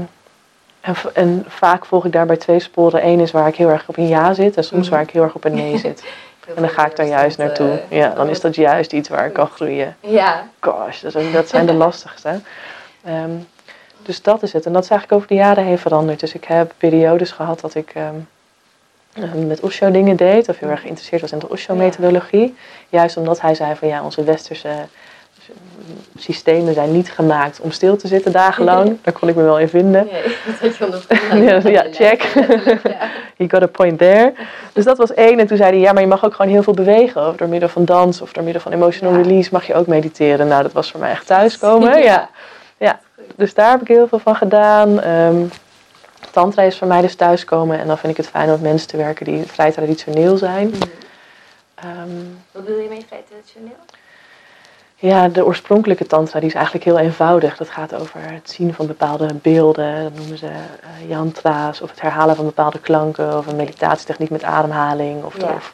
[0.81, 3.05] en, en vaak volg ik daarbij twee sporen.
[3.07, 4.93] Eén is waar ik heel erg op een ja zit en soms Mhm.
[4.95, 6.03] waar ik heel erg op een nee zit.
[6.55, 7.69] En dan ga ik daar juist naartoe.
[7.89, 9.95] eh, Ja, dan is dat juist iets waar ik kan groeien.
[9.99, 10.43] Ja.
[10.59, 11.01] Gosh,
[11.33, 12.39] dat, zijn de lastigste.
[13.03, 13.29] Ehm,
[14.01, 14.65] dus dat is het.
[14.65, 16.19] En dat is eigenlijk over de jaren heen veranderd.
[16.19, 18.11] Dus ik heb periodes gehad dat ik ehm, eh,
[19.47, 20.49] met Osho dingen deed.
[20.49, 22.55] Of heel erg geïnteresseerd was in de Osho-methodologie.
[22.89, 24.69] Juist omdat hij zei van ja, onze westerse
[26.17, 28.97] systemen zijn niet gemaakt om stil te zitten dagenlang.
[29.03, 30.07] Daar kon ik me wel in vinden.
[30.11, 30.23] Nee,
[30.91, 31.15] dat je.
[31.45, 32.21] Ja, ja, check.
[32.83, 33.09] Ja.
[33.35, 34.33] You got a point there.
[34.73, 35.39] Dus dat was één.
[35.39, 37.27] En toen zei hij, ja, maar je mag ook gewoon heel veel bewegen.
[37.27, 39.21] Of door middel van dans of door middel van emotional Ja.
[39.21, 40.47] release mag je ook mediteren.
[40.47, 42.03] Nou, dat was voor mij echt thuiskomen.
[42.03, 42.29] Ja.
[42.77, 42.99] ja.
[43.35, 45.01] Dus daar heb ik heel veel van gedaan.
[45.01, 45.43] Ehm,
[46.31, 47.79] tantra is voor mij dus thuiskomen.
[47.79, 50.67] En dan vind ik het fijn om met mensen te werken die vrij traditioneel zijn.
[50.69, 50.81] Mhm.
[51.75, 52.09] Ehm,
[52.51, 53.75] Wat bedoel je mee vrij traditioneel?
[54.95, 57.57] ja, de oorspronkelijke tantra die is eigenlijk heel eenvoudig.
[57.57, 60.03] Dat gaat over het zien van bepaalde beelden.
[60.03, 61.81] Dat noemen ze eh, yantra's.
[61.81, 63.37] Of het herhalen van bepaalde klanken.
[63.37, 65.23] Of een meditatietechniek met ademhaling.
[65.23, 65.53] Of, Ja.
[65.53, 65.73] of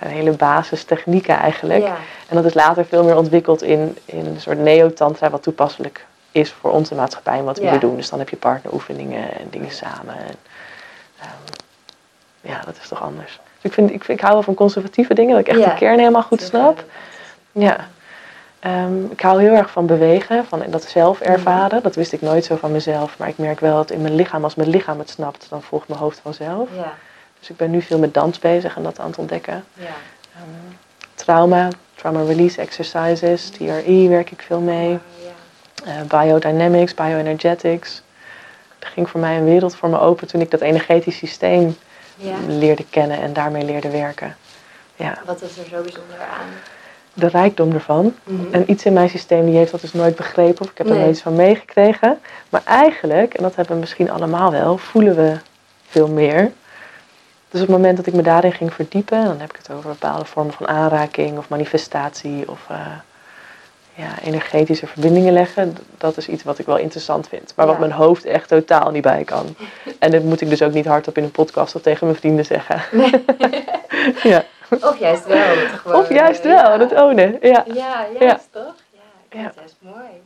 [0.00, 1.82] een hele basistechnieken eigenlijk.
[1.82, 1.96] Ja.
[2.28, 5.30] En dat is later veel meer ontwikkeld in, in een soort neo-tantra.
[5.30, 7.70] Wat toepasselijk is voor onze maatschappij en wat we Ja.
[7.70, 7.96] hier doen.
[7.96, 10.14] Dus dan heb je partneroefeningen en dingen samen.
[10.16, 10.34] En,
[11.20, 11.30] ehm,
[12.40, 13.40] ja, dat is toch anders.
[13.60, 15.70] ik, vind, ik, ik hou wel van conservatieve dingen, dat ik echt Ja.
[15.70, 16.84] de kern helemaal goed snap.
[17.52, 17.76] Ja.
[18.60, 21.28] Ehm, ik hou heel erg van bewegen, van dat zelf Mhm.
[21.30, 21.82] ervaren.
[21.82, 23.18] Dat wist ik nooit zo van mezelf.
[23.18, 25.88] Maar ik merk wel dat in mijn lichaam, als mijn lichaam het snapt, dan volgt
[25.88, 26.68] mijn hoofd vanzelf.
[26.76, 26.92] Ja,
[27.38, 29.64] Dus ik ben nu veel met dans bezig en dat aan het ontdekken.
[29.74, 29.84] ja.
[30.34, 30.74] Ehm,
[31.14, 34.98] trauma, trauma release exercises, TRE werk ik veel mee.
[35.84, 38.02] Eh, biodynamics, bioenergetics.
[38.78, 41.76] Er ging voor mij een wereld voor me open toen ik dat energetisch systeem
[42.16, 42.34] ja.
[42.46, 44.36] leerde kennen en daarmee leerde werken.
[44.96, 46.46] Ja, Wat is er zo bijzonder aan?
[47.16, 48.14] de rijkdom ervan.
[48.50, 50.92] En iets in mijn systeem die heeft dat dus nooit begrepen of ik heb er
[50.92, 51.00] Nee.
[51.02, 52.20] nooit iets van meegekregen.
[52.48, 55.36] Maar eigenlijk, en dat hebben we misschien allemaal wel, voelen we
[55.88, 56.40] veel meer.
[57.50, 59.88] Dus op het moment dat ik me daarin ging verdiepen, dan heb ik het over
[59.90, 62.76] bepaalde vormen van aanraking of manifestatie of eh,
[63.94, 65.76] ja, energetische verbindingen leggen.
[65.98, 69.02] Dat is iets wat ik wel interessant vind, maar wat mijn hoofd echt totaal niet
[69.02, 69.46] bij kan.
[69.98, 72.44] En dat moet ik dus ook niet hardop in een podcast of tegen mijn vrienden
[72.44, 72.82] zeggen.
[74.30, 74.44] ja.
[74.80, 75.54] Of juist wel.
[75.82, 76.76] Gewoon, Of juist wel, ja.
[76.76, 77.38] dat ownen.
[77.40, 77.64] Ja.
[77.74, 78.74] Ja, juist toch?
[79.30, 80.22] Ja, het juist mooi.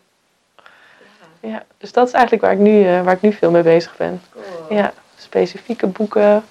[1.40, 3.62] Ja, Ja, dus dat is eigenlijk waar ik nu, eh, waar ik nu veel mee
[3.62, 4.22] bezig ben.
[4.32, 4.78] cool.
[4.78, 6.44] Ja, specifieke boeken.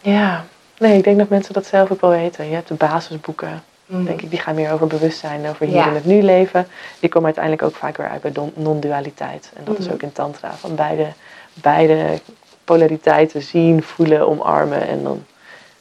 [0.00, 0.44] Ja,
[0.78, 2.48] nee, ik denk dat mensen dat zelf ook wel weten.
[2.48, 4.04] Je hebt de basisboeken, Mhm.
[4.04, 5.86] denk ik, die gaan meer over bewustzijn, over hier Ja.
[5.88, 6.66] in het nu leven.
[7.00, 9.50] Die komen uiteindelijk ook vaak weer uit bij non-dualiteit.
[9.54, 9.94] En dat is Mhm.
[9.94, 11.06] ook in Tantra, van beide,
[11.54, 12.20] beide
[12.64, 14.86] polariteiten zien, voelen, omarmen.
[14.88, 15.24] En dan,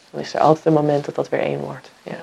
[0.09, 1.89] dan is er altijd een moment dat dat weer één wordt.
[2.03, 2.15] Ja.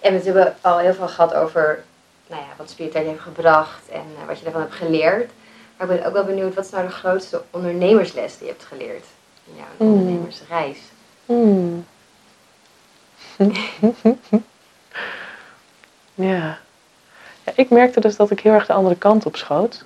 [0.00, 1.84] en we hebben al heel veel gehad over
[2.26, 5.30] nou ja, wat spiritualiteit heeft gebracht en eh, wat je daarvan hebt geleerd.
[5.76, 8.64] Maar ik ben ook wel benieuwd, wat is nou de grootste ondernemersles die je hebt
[8.64, 9.04] geleerd?
[9.46, 9.92] in jouw Mm.
[9.94, 10.78] ondernemersreis.
[11.26, 11.86] Hmm.
[16.14, 16.58] ja.
[17.44, 17.52] ja.
[17.54, 19.84] Ik merkte dus dat ik heel erg de andere kant op schoot.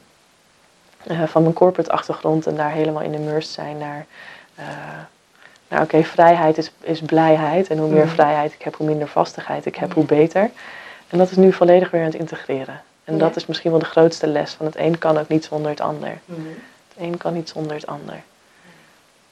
[1.06, 4.06] Eh, van mijn corporate achtergrond en daar helemaal in immersed zijn naar...
[4.54, 4.66] eh,
[5.68, 7.68] nou oké, vrijheid is, is blijheid.
[7.68, 8.14] En hoe meer Mhm.
[8.14, 10.50] vrijheid ik heb, hoe minder vastigheid ik heb, hoe beter.
[11.08, 12.82] En dat is nu volledig weer aan het integreren.
[13.04, 13.18] En Ja.
[13.18, 14.52] dat is misschien wel de grootste les.
[14.52, 16.18] Van het een kan ook niet zonder het ander.
[16.24, 16.40] Mhm.
[16.88, 18.22] Het een kan niet zonder het ander.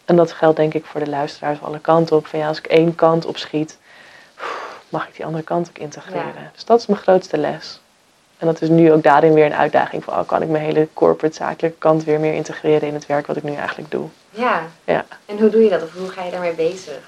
[0.04, 2.26] En dat geldt denk ik voor de luisteraars alle kanten op.
[2.26, 3.78] Van ja, als ik één kant op schiet,
[4.94, 6.42] mag ik die andere kant ook integreren.
[6.42, 6.50] Ja.
[6.52, 7.80] Dus dat is mijn grootste les.
[8.38, 10.88] En dat is nu ook daarin weer een uitdaging van, oh, kan ik mijn hele
[10.92, 14.06] corporate zakelijke kant weer meer integreren in het werk wat ik nu eigenlijk doe.
[14.30, 14.62] Ja.
[14.84, 15.04] Ja.
[15.26, 15.82] En hoe doe je dat?
[15.82, 16.98] Of hoe ga je daarmee bezig?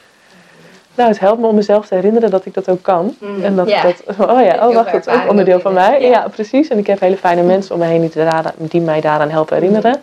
[0.94, 3.16] Nou, het helpt me om mezelf te herinneren dat ik dat ook kan.
[3.20, 3.82] Mhm, En dat ja.
[3.82, 6.00] dat, oh ja, oh wacht, dat is ook onderdeel van mij.
[6.00, 6.08] ja.
[6.08, 6.28] Ja.
[6.28, 6.68] precies.
[6.68, 8.12] En ik heb hele fijne mensen om me heen
[8.56, 10.02] die, mij daaraan helpen herinneren.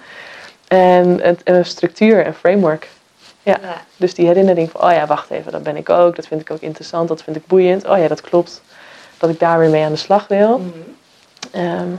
[0.67, 2.87] En het, een structuur en framework.
[3.43, 3.57] Ja.
[3.61, 3.81] Ja.
[3.97, 6.15] Dus die herinnering van, oh ja, wacht even, dat ben ik ook.
[6.15, 7.85] Dat vind ik ook interessant, dat vind ik boeiend.
[7.85, 8.61] Oh ja, dat klopt.
[9.17, 10.57] Dat ik daar weer mee aan de slag wil.
[10.57, 10.69] Mhm.
[11.51, 11.89] Ehm,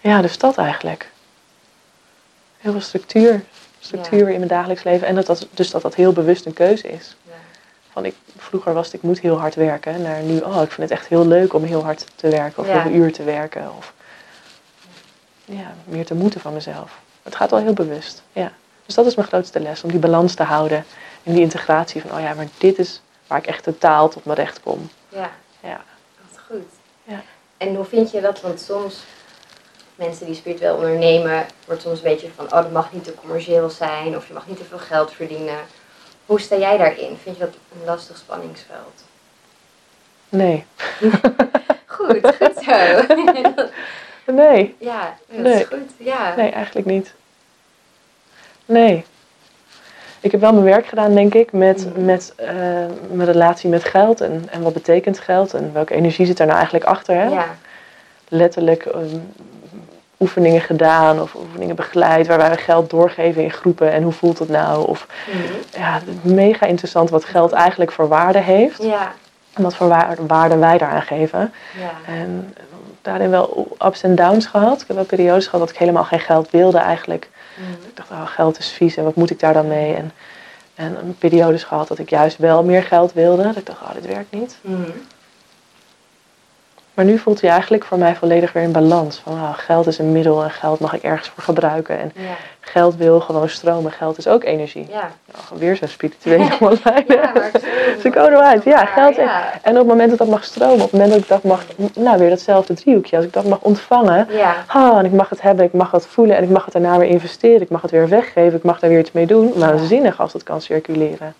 [0.00, 1.10] ja, dus dat eigenlijk.
[2.58, 3.44] Heel veel structuur.
[3.80, 4.28] Structuur Ja.
[4.32, 5.06] in mijn dagelijks leven.
[5.06, 7.16] En dat dat, dus dat dat heel bewust een keuze is.
[7.22, 7.32] Ja.
[7.92, 10.02] Van ik, vroeger was het, ik moet heel hard werken.
[10.02, 12.62] Naar nu, oh, ik vind het echt heel leuk om heel hard te werken.
[12.62, 13.70] Of heel veel uur te werken.
[13.76, 13.92] Of
[15.44, 16.98] ja, meer te moeten van mezelf.
[17.22, 18.22] Het gaat wel heel bewust.
[18.32, 18.52] Ja.
[18.92, 19.82] Dus dat is mijn grootste les.
[19.82, 20.84] Om die balans te houden.
[21.22, 24.38] En die integratie van, oh ja, maar dit is waar ik echt totaal tot mijn
[24.38, 24.90] recht kom.
[25.08, 25.30] Ja.
[25.60, 25.80] Ja.
[26.30, 26.68] Wat goed.
[27.04, 27.22] Ja.
[27.56, 28.40] En hoe vind je dat?
[28.40, 29.02] Want soms
[29.94, 33.70] mensen die spiritueel ondernemen, wordt soms een beetje van, oh dat mag niet te commercieel
[33.70, 35.58] zijn of je mag niet te veel geld verdienen.
[36.26, 37.16] Hoe sta jij daarin?
[37.22, 39.02] Vind je dat een lastig spanningsveld?
[40.28, 40.64] Nee.
[41.86, 43.04] Goed, goed zo.
[44.26, 44.76] Nee.
[44.78, 45.60] ja, dat Nee.
[45.60, 45.90] is goed.
[45.96, 46.34] Ja.
[46.36, 47.14] Nee, eigenlijk niet.
[48.72, 49.04] Nee.
[50.20, 52.04] Ik heb wel mijn werk gedaan, denk ik, met, Mhm.
[52.04, 52.48] met eh,
[53.10, 54.20] mijn relatie met geld.
[54.20, 57.14] En, en wat betekent geld en welke energie zit daar nou eigenlijk achter.
[57.16, 57.24] Hè?
[57.26, 57.44] Ja.
[58.28, 59.16] Letterlijk ehm,
[60.20, 63.92] oefeningen gedaan of oefeningen begeleid waarbij we geld doorgeven in groepen.
[63.92, 64.86] En hoe voelt het nou?
[64.88, 65.82] Of Mhm.
[65.82, 68.82] ja, mega interessant wat geld eigenlijk voor waarde heeft.
[68.82, 69.12] Ja.
[69.52, 71.52] En wat voor waar- waarde wij daaraan geven.
[71.80, 72.12] Ja.
[72.14, 72.54] En
[73.02, 74.80] daarin wel ups en downs gehad.
[74.80, 77.28] Ik heb wel periodes gehad dat ik helemaal geen geld wilde eigenlijk.
[77.62, 77.88] Mhm.
[77.88, 79.94] Ik dacht, oh, geld is vies en wat moet ik daar dan mee?
[79.94, 80.12] En,
[80.74, 83.42] en een periodes gehad dat ik juist wel meer geld wilde.
[83.42, 84.56] Dat ik dacht, oh, dit werkt niet.
[84.60, 84.90] Mhm.
[86.94, 89.18] Maar nu voelt hij eigenlijk voor mij volledig weer in balans.
[89.24, 91.98] Van oh, geld is een middel en geld mag ik ergens voor gebruiken.
[91.98, 92.20] En Ja.
[92.60, 93.92] geld wil gewoon stromen.
[93.92, 94.86] Geld is ook energie.
[94.90, 95.10] Ja.
[95.32, 97.04] Nou, weer zo'n spirituele online.
[97.14, 97.32] Ja,
[98.00, 98.64] Ze komen eruit.
[98.64, 99.16] Ja, geld.
[99.62, 101.64] En op het moment dat dat mag stromen, op het moment dat ik dat mag,
[101.94, 104.54] nou weer datzelfde driehoekje, als ik dat mag ontvangen, Ja.
[104.74, 106.98] Oh, en ik mag het hebben, ik mag het voelen en ik mag het daarna
[106.98, 107.60] weer investeren.
[107.60, 109.52] Ik mag het weer weggeven, ik mag daar weer iets mee doen.
[109.54, 111.34] Waanzinnig als het kan circuleren.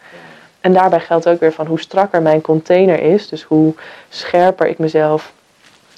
[0.60, 3.28] En daarbij geldt ook weer van hoe strakker mijn container is.
[3.28, 3.74] Dus hoe
[4.08, 5.32] scherper ik mezelf,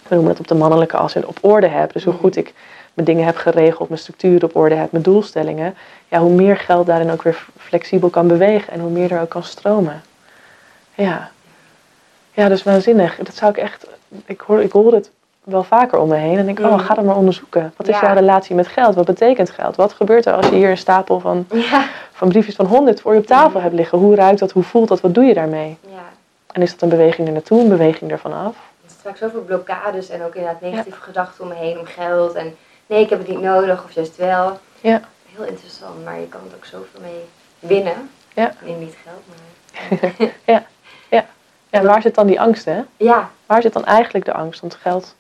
[0.09, 1.93] we noemen het op de mannelijke as, en op orde heb.
[1.93, 2.23] Dus hoe Mhm.
[2.23, 2.53] goed ik
[2.95, 5.75] mijn dingen heb geregeld, mijn structuur op orde heb, mijn doelstellingen,
[6.09, 9.29] ja, hoe meer geld daarin ook weer flexibel kan bewegen en hoe meer er ook
[9.29, 10.03] kan stromen.
[10.95, 11.31] Ja.
[12.33, 13.17] Ja, dus waanzinnig.
[13.17, 13.87] Dat zou ik echt,
[14.27, 15.11] ik hoor, ik hoor het
[15.45, 17.73] wel vaker om me heen en denk, oh, ga dat maar onderzoeken.
[17.77, 18.07] Wat is Ja.
[18.07, 18.95] jouw relatie met geld?
[18.95, 19.77] Wat betekent geld?
[19.77, 21.85] Wat gebeurt er als je hier een stapel van, Ja.
[22.13, 23.99] van briefjes van 100 voor je op tafel hebt liggen?
[23.99, 24.51] Hoe ruikt dat?
[24.53, 25.01] Hoe voelt dat?
[25.01, 25.77] Wat doe je daarmee?
[25.89, 26.03] ja.
[26.53, 28.55] En is dat een beweging er naartoe, een beweging ervan af?
[29.05, 32.35] Vaak zoveel blokkades en ook inderdaad negatieve gedachten om me heen om geld.
[32.35, 34.59] En nee, ik heb het niet nodig of juist wel.
[34.81, 35.01] Ja.
[35.35, 37.25] Heel interessant, maar je kan er ook zoveel mee
[37.59, 38.11] winnen.
[38.35, 38.53] Ja.
[38.65, 40.63] Nee, niet geld, maar...
[41.75, 42.83] Ja, waar zit dan die angst, hè?
[42.97, 44.61] Ja, Waar zit dan eigenlijk de angst?
[44.61, 45.15] Want geld,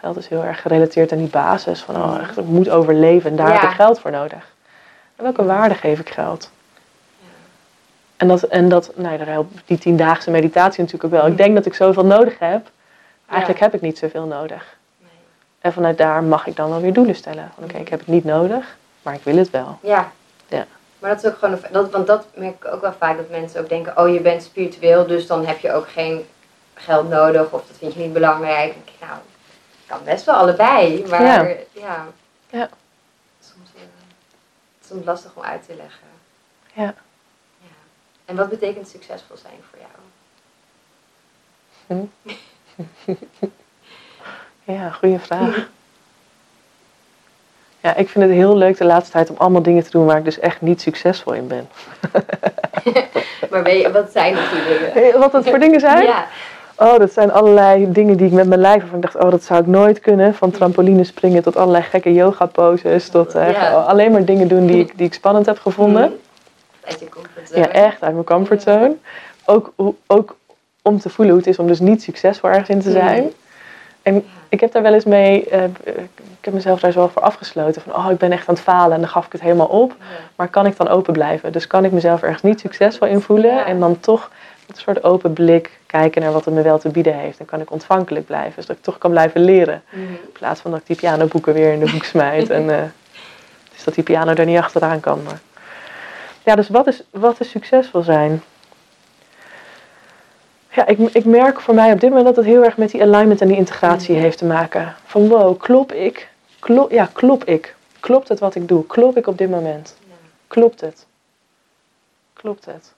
[0.00, 3.36] geld is heel erg gerelateerd aan die basis van, oh, echt, ik moet overleven en
[3.36, 3.68] daar heb Ja.
[3.68, 4.54] ik geld voor nodig.
[5.16, 6.50] En welke waarde geef ik geld?
[8.16, 11.30] En dat, en dat nou, daar helpt die tiendaagse meditatie natuurlijk ook wel.
[11.30, 12.70] Ik denk dat ik zoveel nodig heb.
[13.30, 14.76] Eigenlijk heb ik niet zoveel nodig.
[14.98, 15.10] nee.
[15.60, 17.50] En vanuit daar mag ik dan wel weer doelen stellen.
[17.54, 19.78] Van oké, ik heb het niet nodig, maar ik wil het wel.
[19.82, 20.12] Ja.
[20.48, 20.66] Ja.
[20.98, 23.30] Maar dat is ook gewoon, een, dat, want dat merk ik ook wel vaak, dat
[23.30, 26.26] mensen ook denken, oh je bent spiritueel, dus dan heb je ook geen
[26.74, 28.74] geld nodig of dat vind je niet belangrijk.
[28.74, 29.18] Ik, nou,
[29.86, 31.42] kan best wel allebei, maar Ja.
[31.72, 32.06] ja,
[32.50, 32.68] Ja.
[33.40, 33.82] Soms, eh,
[34.86, 36.06] soms lastig om uit te leggen.
[36.72, 36.94] Ja.
[37.58, 37.74] ja.
[38.24, 39.90] En wat betekent succesvol zijn voor jou?
[44.64, 45.68] Ja, goede vraag.
[47.80, 50.18] Ja, ik vind het heel leuk de laatste tijd om allemaal dingen te doen waar
[50.18, 51.68] ik dus echt niet succesvol in ben.
[53.50, 55.18] Maar weet je, wat zijn dat die dingen?
[55.18, 56.02] Wat dat voor dingen zijn?
[56.02, 56.26] Ja,
[56.82, 59.42] Oh, dat zijn allerlei dingen die ik met mijn lijf waarvan ik dacht, oh, dat
[59.42, 60.34] zou ik nooit kunnen.
[60.34, 63.08] Van trampoline springen tot allerlei gekke yoga poses.
[63.08, 63.72] Tot eh, Ja.
[63.72, 66.20] alleen maar dingen doen die ik, die ik spannend heb gevonden.
[66.84, 67.60] Uit je comfortzone.
[67.60, 68.96] Ja, echt uit mijn comfortzone.
[69.44, 69.72] Ook,
[70.06, 70.36] ook
[70.82, 73.22] om te voelen hoe het is om dus niet succesvol ergens in te zijn.
[73.22, 73.32] Mhm.
[74.02, 75.64] En ik heb daar wel eens mee, eh,
[76.40, 77.82] ik heb mezelf daar zo voor afgesloten.
[77.82, 79.94] Van, oh, ik ben echt aan het falen en dan gaf ik het helemaal op.
[79.98, 80.04] Ja.
[80.36, 81.52] Maar kan ik dan open blijven?
[81.52, 83.66] Dus kan ik mezelf ergens niet succesvol in voelen Ja.
[83.66, 84.30] en dan toch
[84.66, 87.38] met een soort open blik kijken naar wat het me wel te bieden heeft.
[87.38, 89.82] Dan kan ik ontvankelijk blijven, zodat ik toch kan blijven leren.
[89.90, 90.02] Mhm.
[90.02, 92.82] In plaats van dat ik die pianoboeken weer in de hoek smijt en eh,
[93.74, 95.22] dus dat die piano er niet achteraan kan.
[95.24, 95.40] Maar...
[96.44, 98.42] Ja, dus wat is, wat is succesvol zijn?
[100.72, 103.02] Ja, ik, ik merk voor mij op dit moment dat het heel erg met die
[103.02, 104.22] alignment en die integratie Mhm.
[104.22, 104.94] heeft te maken.
[105.04, 106.28] Van wow, klop ik?
[106.58, 107.74] Klop, ja, klop ik?
[108.00, 108.86] Klopt het wat ik doe?
[108.86, 109.96] Klop ik op dit moment?
[110.46, 111.06] Klopt het?
[112.32, 112.92] Klopt het?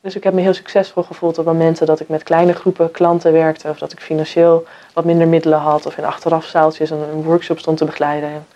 [0.00, 3.32] Dus ik heb me heel succesvol gevoeld op momenten dat ik met kleine groepen klanten
[3.32, 3.68] werkte.
[3.68, 5.86] Of dat ik financieel wat minder middelen had.
[5.86, 8.28] Of in achterafzaaltjes een, een workshop stond te begeleiden.
[8.28, 8.46] En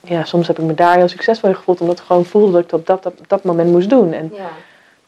[0.00, 1.80] ja, soms heb ik me daar heel succesvol in gevoeld.
[1.80, 4.12] Omdat ik gewoon voelde dat ik dat op dat, dat, dat moment moest doen.
[4.12, 4.48] En Ja.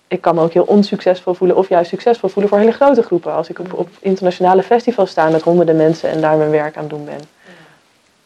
[0.08, 1.56] Ik kan me ook heel onsuccesvol voelen.
[1.56, 3.32] Of juist succesvol voelen voor hele grote groepen.
[3.32, 6.88] Als ik op, op internationale festivals sta met honderden mensen en daar mijn werk aan
[6.88, 7.20] doen ben.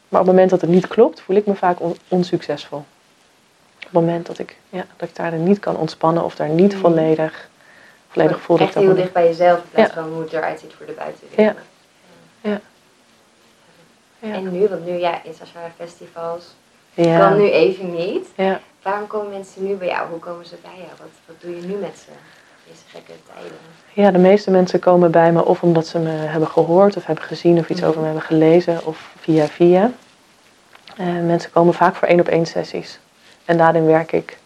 [0.08, 2.78] Maar op het moment dat het niet klopt, voel ik me vaak on- onsuccesvol.
[2.78, 6.74] Op het moment dat ik, ja, dat ik daarin niet kan ontspannen of daar niet
[6.74, 6.80] Mm.
[6.80, 7.48] volledig,
[8.08, 10.02] volledig voel dat ik Echt heel dicht bij jezelf in plaats Ja.
[10.02, 11.56] van hoe het eruit ziet voor de buitenwereld.
[12.40, 12.50] Ja.
[12.50, 12.60] Ja.
[14.34, 16.44] En nu, want nu ja, internationale festivals
[16.95, 17.18] Ja.
[17.28, 18.28] kan nu even niet.
[18.36, 18.61] Ja.
[18.82, 20.09] Waarom komen mensen nu bij jou?
[20.11, 20.88] Hoe komen ze bij jou?
[20.99, 22.11] Wat, wat doe je nu met ze?
[22.68, 23.59] Deze gekke tijden.
[23.93, 27.24] ja, de meeste mensen komen bij me of omdat ze me hebben gehoord of hebben
[27.24, 27.88] gezien of iets Mhm.
[27.88, 29.90] over me hebben gelezen of via via.
[30.97, 32.99] Eh, mensen komen vaak voor één op één sessies.
[33.45, 34.38] En daarin werk ik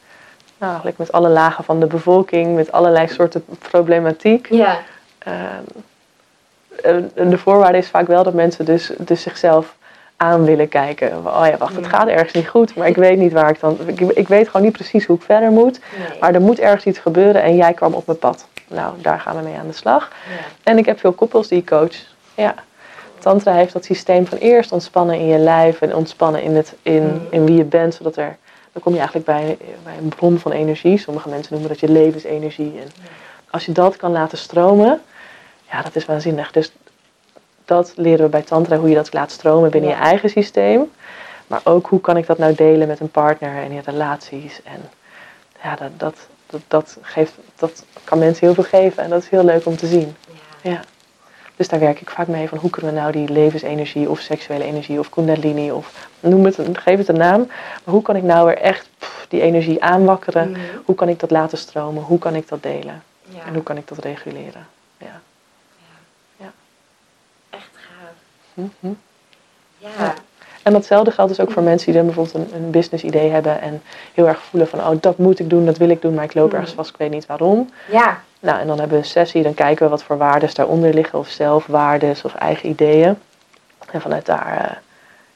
[0.59, 4.47] nou, eigenlijk met alle lagen van de bevolking, met allerlei soorten problematiek.
[4.51, 4.79] Ja.
[5.19, 5.63] Ehm,
[7.31, 9.77] de voorwaarde is vaak wel dat mensen dus, dus zichzelf
[10.17, 11.27] aan willen kijken.
[11.27, 11.91] Oh ja, wacht, het Ja.
[11.91, 13.79] gaat ergens niet goed, maar ik weet niet waar ik dan...
[13.87, 15.81] Ik, ik weet gewoon niet precies hoe ik verder moet.
[15.99, 16.19] Nee.
[16.21, 18.47] Maar er moet ergens iets gebeuren en jij kwam op mijn pad.
[18.69, 20.11] Nou, daar gaan we mee aan de slag.
[20.29, 20.45] ja.
[20.63, 21.97] En ik heb veel koppels die ik coach.
[22.35, 22.55] Ja.
[23.19, 27.03] Tantra heeft dat systeem van eerst ontspannen in je lijf en ontspannen in, het, in,
[27.03, 27.21] Mm.
[27.31, 28.37] in wie je bent, zodat er...
[28.73, 30.99] Dan kom je eigenlijk bij, bij een bron van energie.
[30.99, 32.79] Sommige mensen noemen dat je levensenergie.
[32.81, 32.89] En
[33.51, 35.01] als je dat kan laten stromen,
[35.71, 36.51] ja, dat is waanzinnig.
[36.53, 36.73] Dus
[37.67, 39.97] dat leren we bij Tantra, hoe je dat laat stromen binnen Ja.
[39.97, 40.91] je eigen systeem.
[41.47, 44.61] Maar ook hoe kan ik dat nou delen met een partner en in relaties.
[44.65, 44.81] En
[45.63, 49.29] ja, dat, dat, dat, dat, geeft, dat kan mensen heel veel geven en dat is
[49.29, 50.17] heel leuk om te zien.
[50.63, 50.71] Ja.
[50.71, 50.81] Ja.
[51.57, 54.65] Dus daar werk ik vaak mee van hoe kunnen we nou die levensenergie of seksuele
[54.65, 57.47] energie of kundalini of noem het, geef het een naam.
[57.85, 60.51] Maar hoe kan ik nou weer echt pff, die energie aanwakkeren?
[60.51, 60.61] Mhm.
[60.85, 62.03] Hoe kan ik dat laten stromen?
[62.03, 63.03] Hoe kan ik dat delen?
[63.23, 63.45] Ja.
[63.47, 64.67] En hoe kan ik dat reguleren?
[64.99, 65.21] Ja.
[67.51, 67.71] Echt
[68.81, 68.91] Ja.
[69.79, 70.15] Ja.
[70.63, 73.61] En datzelfde geldt dus ook voor mensen die dan bijvoorbeeld een, een business idee hebben
[73.61, 73.83] en
[74.15, 76.35] heel erg voelen van, oh dat moet ik doen, dat wil ik doen, maar ik
[76.35, 76.55] loop Mhm.
[76.57, 77.71] ergens vast, ik weet niet waarom.
[77.91, 78.21] Ja.
[78.41, 81.19] Nou, en dan hebben we een sessie, dan kijken we wat voor waardes daaronder liggen,
[81.19, 83.19] of zelfwaardes of eigen ideeën.
[83.91, 84.77] En vanuit daar, eh,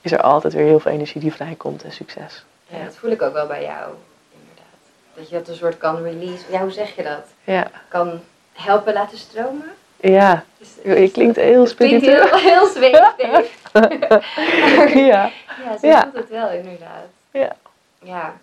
[0.00, 2.44] is er altijd weer heel veel energie die vrijkomt en succes.
[2.66, 3.90] Ja, dat voel ik ook wel bij jou,
[4.32, 4.78] inderdaad.
[5.14, 6.44] Dat je dat een soort kan release.
[6.50, 7.24] Ja, hoe zeg je dat?
[7.44, 8.20] Ja, Kan
[8.52, 9.64] helpen laten stromen?
[10.00, 10.44] Ja.
[10.84, 12.38] Je klinkt heel het klinkt spiritueel.
[12.38, 13.46] heel, heel zweverig.
[14.94, 15.30] Ja,
[15.64, 16.02] Ja, zo Ja.
[16.02, 17.04] voelt het wel inderdaad.
[17.30, 17.56] Ja.
[18.02, 18.34] Ja.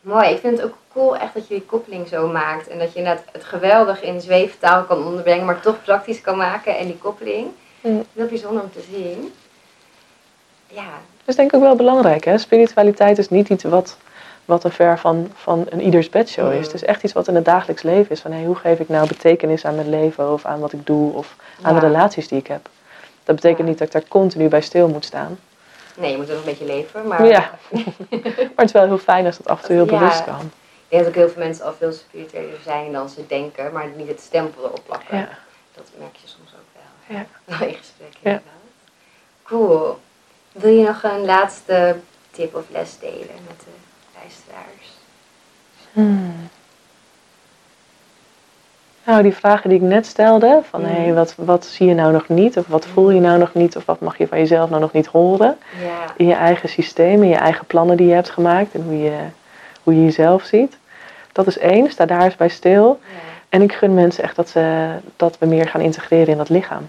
[0.00, 0.28] Mooi.
[0.28, 2.68] Ik vind het ook cool echt dat je die koppeling zo maakt.
[2.68, 6.78] En dat je inderdaad het geweldig in zweeftaal kan onderbrengen, maar toch praktisch kan maken.
[6.78, 7.46] En die koppeling.
[7.80, 8.04] Mm.
[8.14, 9.32] Heel bijzonder om te zien.
[10.66, 10.82] Ja.
[10.82, 12.24] dat is denk ik ook wel belangrijk.
[12.24, 12.38] Hè?
[12.38, 13.96] Spiritualiteit is niet iets wat,
[14.48, 16.64] wat een ver van, van een ieders bedshow is.
[16.66, 18.20] Het is echt iets wat in het dagelijks leven is.
[18.20, 21.12] Van hey, hoe geef ik nou betekenis aan mijn leven of aan wat ik doe
[21.14, 21.80] of aan Ja.
[21.80, 22.68] de relaties die ik heb.
[23.24, 23.64] Dat betekent Ja.
[23.64, 25.38] niet dat ik daar continu bij stil moet staan.
[25.96, 27.06] Nee, je moet er nog een beetje leven.
[27.06, 27.50] Maar Ja.
[28.10, 29.98] Maar het is wel heel fijn als dat af en toe heel Ja.
[29.98, 30.40] bewust kan.
[30.40, 30.50] ik
[30.88, 33.72] denk dat ook heel veel mensen al veel spiritueler zijn dan ze denken.
[33.72, 35.28] Maar niet het stempel erop plakken.
[35.74, 36.68] Dat merk je soms ook
[37.06, 37.16] wel.
[37.16, 37.26] Ja.
[37.58, 38.52] Wel in gesprek inderdaad.
[39.42, 39.98] Cool.
[40.52, 41.96] Wil je nog een laatste
[42.30, 43.77] tip of les delen met de?
[45.98, 46.48] Hmm.
[49.04, 50.90] Nou, die vragen die ik net stelde, van Mhm.
[50.90, 53.76] hey, wat, wat zie je nou nog niet, of wat voel je nou nog niet,
[53.76, 56.12] of wat mag je van jezelf nou nog niet horen, Ja.
[56.16, 59.16] in je eigen systeem, in je eigen plannen die je hebt gemaakt en hoe je,
[59.82, 60.76] hoe je jezelf ziet.
[61.32, 62.98] Dat is één, sta daar eens bij stil.
[63.02, 63.16] Ja.
[63.48, 66.88] En ik gun mensen echt dat, ze, dat we meer gaan integreren in dat lichaam.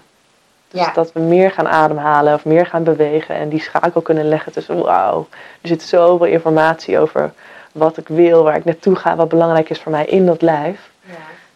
[0.68, 4.52] Dus dat we meer gaan ademhalen of meer gaan bewegen en die schakel kunnen leggen
[4.52, 5.26] tussen wauw,
[5.60, 7.32] er zit zoveel informatie over
[7.72, 10.90] wat ik wil, waar ik naartoe ga, wat belangrijk is voor mij in dat lijf.
[11.00, 11.12] Ja.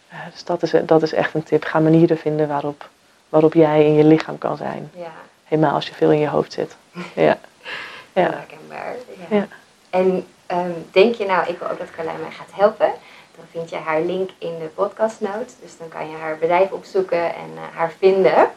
[0.09, 1.63] Eh, dus dat is, dat is echt een tip.
[1.63, 2.89] Ga manieren vinden waarop,
[3.29, 4.91] waarop jij in je lichaam kan zijn.
[4.95, 5.11] Ja.
[5.43, 6.75] Helemaal als je veel in je hoofd zit.
[7.13, 7.37] Ja.
[8.13, 8.29] Ja.
[8.31, 8.95] Herkenbaar.
[9.29, 9.37] Ja.
[9.37, 9.47] Ja.
[9.89, 12.91] En ehm, denk je nou, ik wil ook dat Carlijn mij gaat helpen?
[13.35, 15.53] Dan vind je haar link in de podcast notes.
[15.61, 18.49] Dus dan kan je haar bedrijf opzoeken en eh, haar vinden.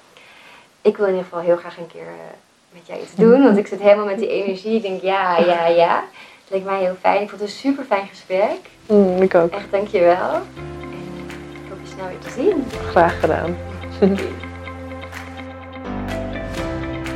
[0.82, 2.34] Ik wil in ieder geval heel graag een keer eh,
[2.72, 3.42] met jou iets doen.
[3.42, 4.76] Want ik zit helemaal met die energie.
[4.76, 6.04] Ik denk ja, ja, ja.
[6.48, 7.22] Het leek mij heel fijn.
[7.22, 8.58] Ik vond het een super fijn gesprek.
[8.86, 9.52] Mm, ik ook.
[9.52, 10.34] Echt dankjewel.
[10.34, 10.42] En
[10.90, 12.64] eh, ik hoop je snel weer te zien.
[12.90, 13.56] Graag gedaan.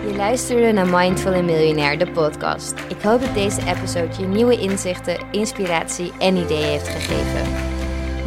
[0.06, 2.74] Je luisterde naar Mindful and Millionaire, de podcast.
[2.88, 7.52] Ik hoop dat deze episode je nieuwe inzichten, inspiratie en ideeën heeft gegeven.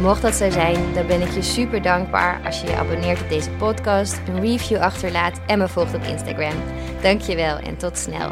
[0.00, 3.28] Mocht dat zo zijn, dan ben ik je super dankbaar als je je abonneert op
[3.28, 6.54] deze podcast, een review achterlaat en me volgt op Instagram.
[7.02, 8.30] Dankjewel en tot snel.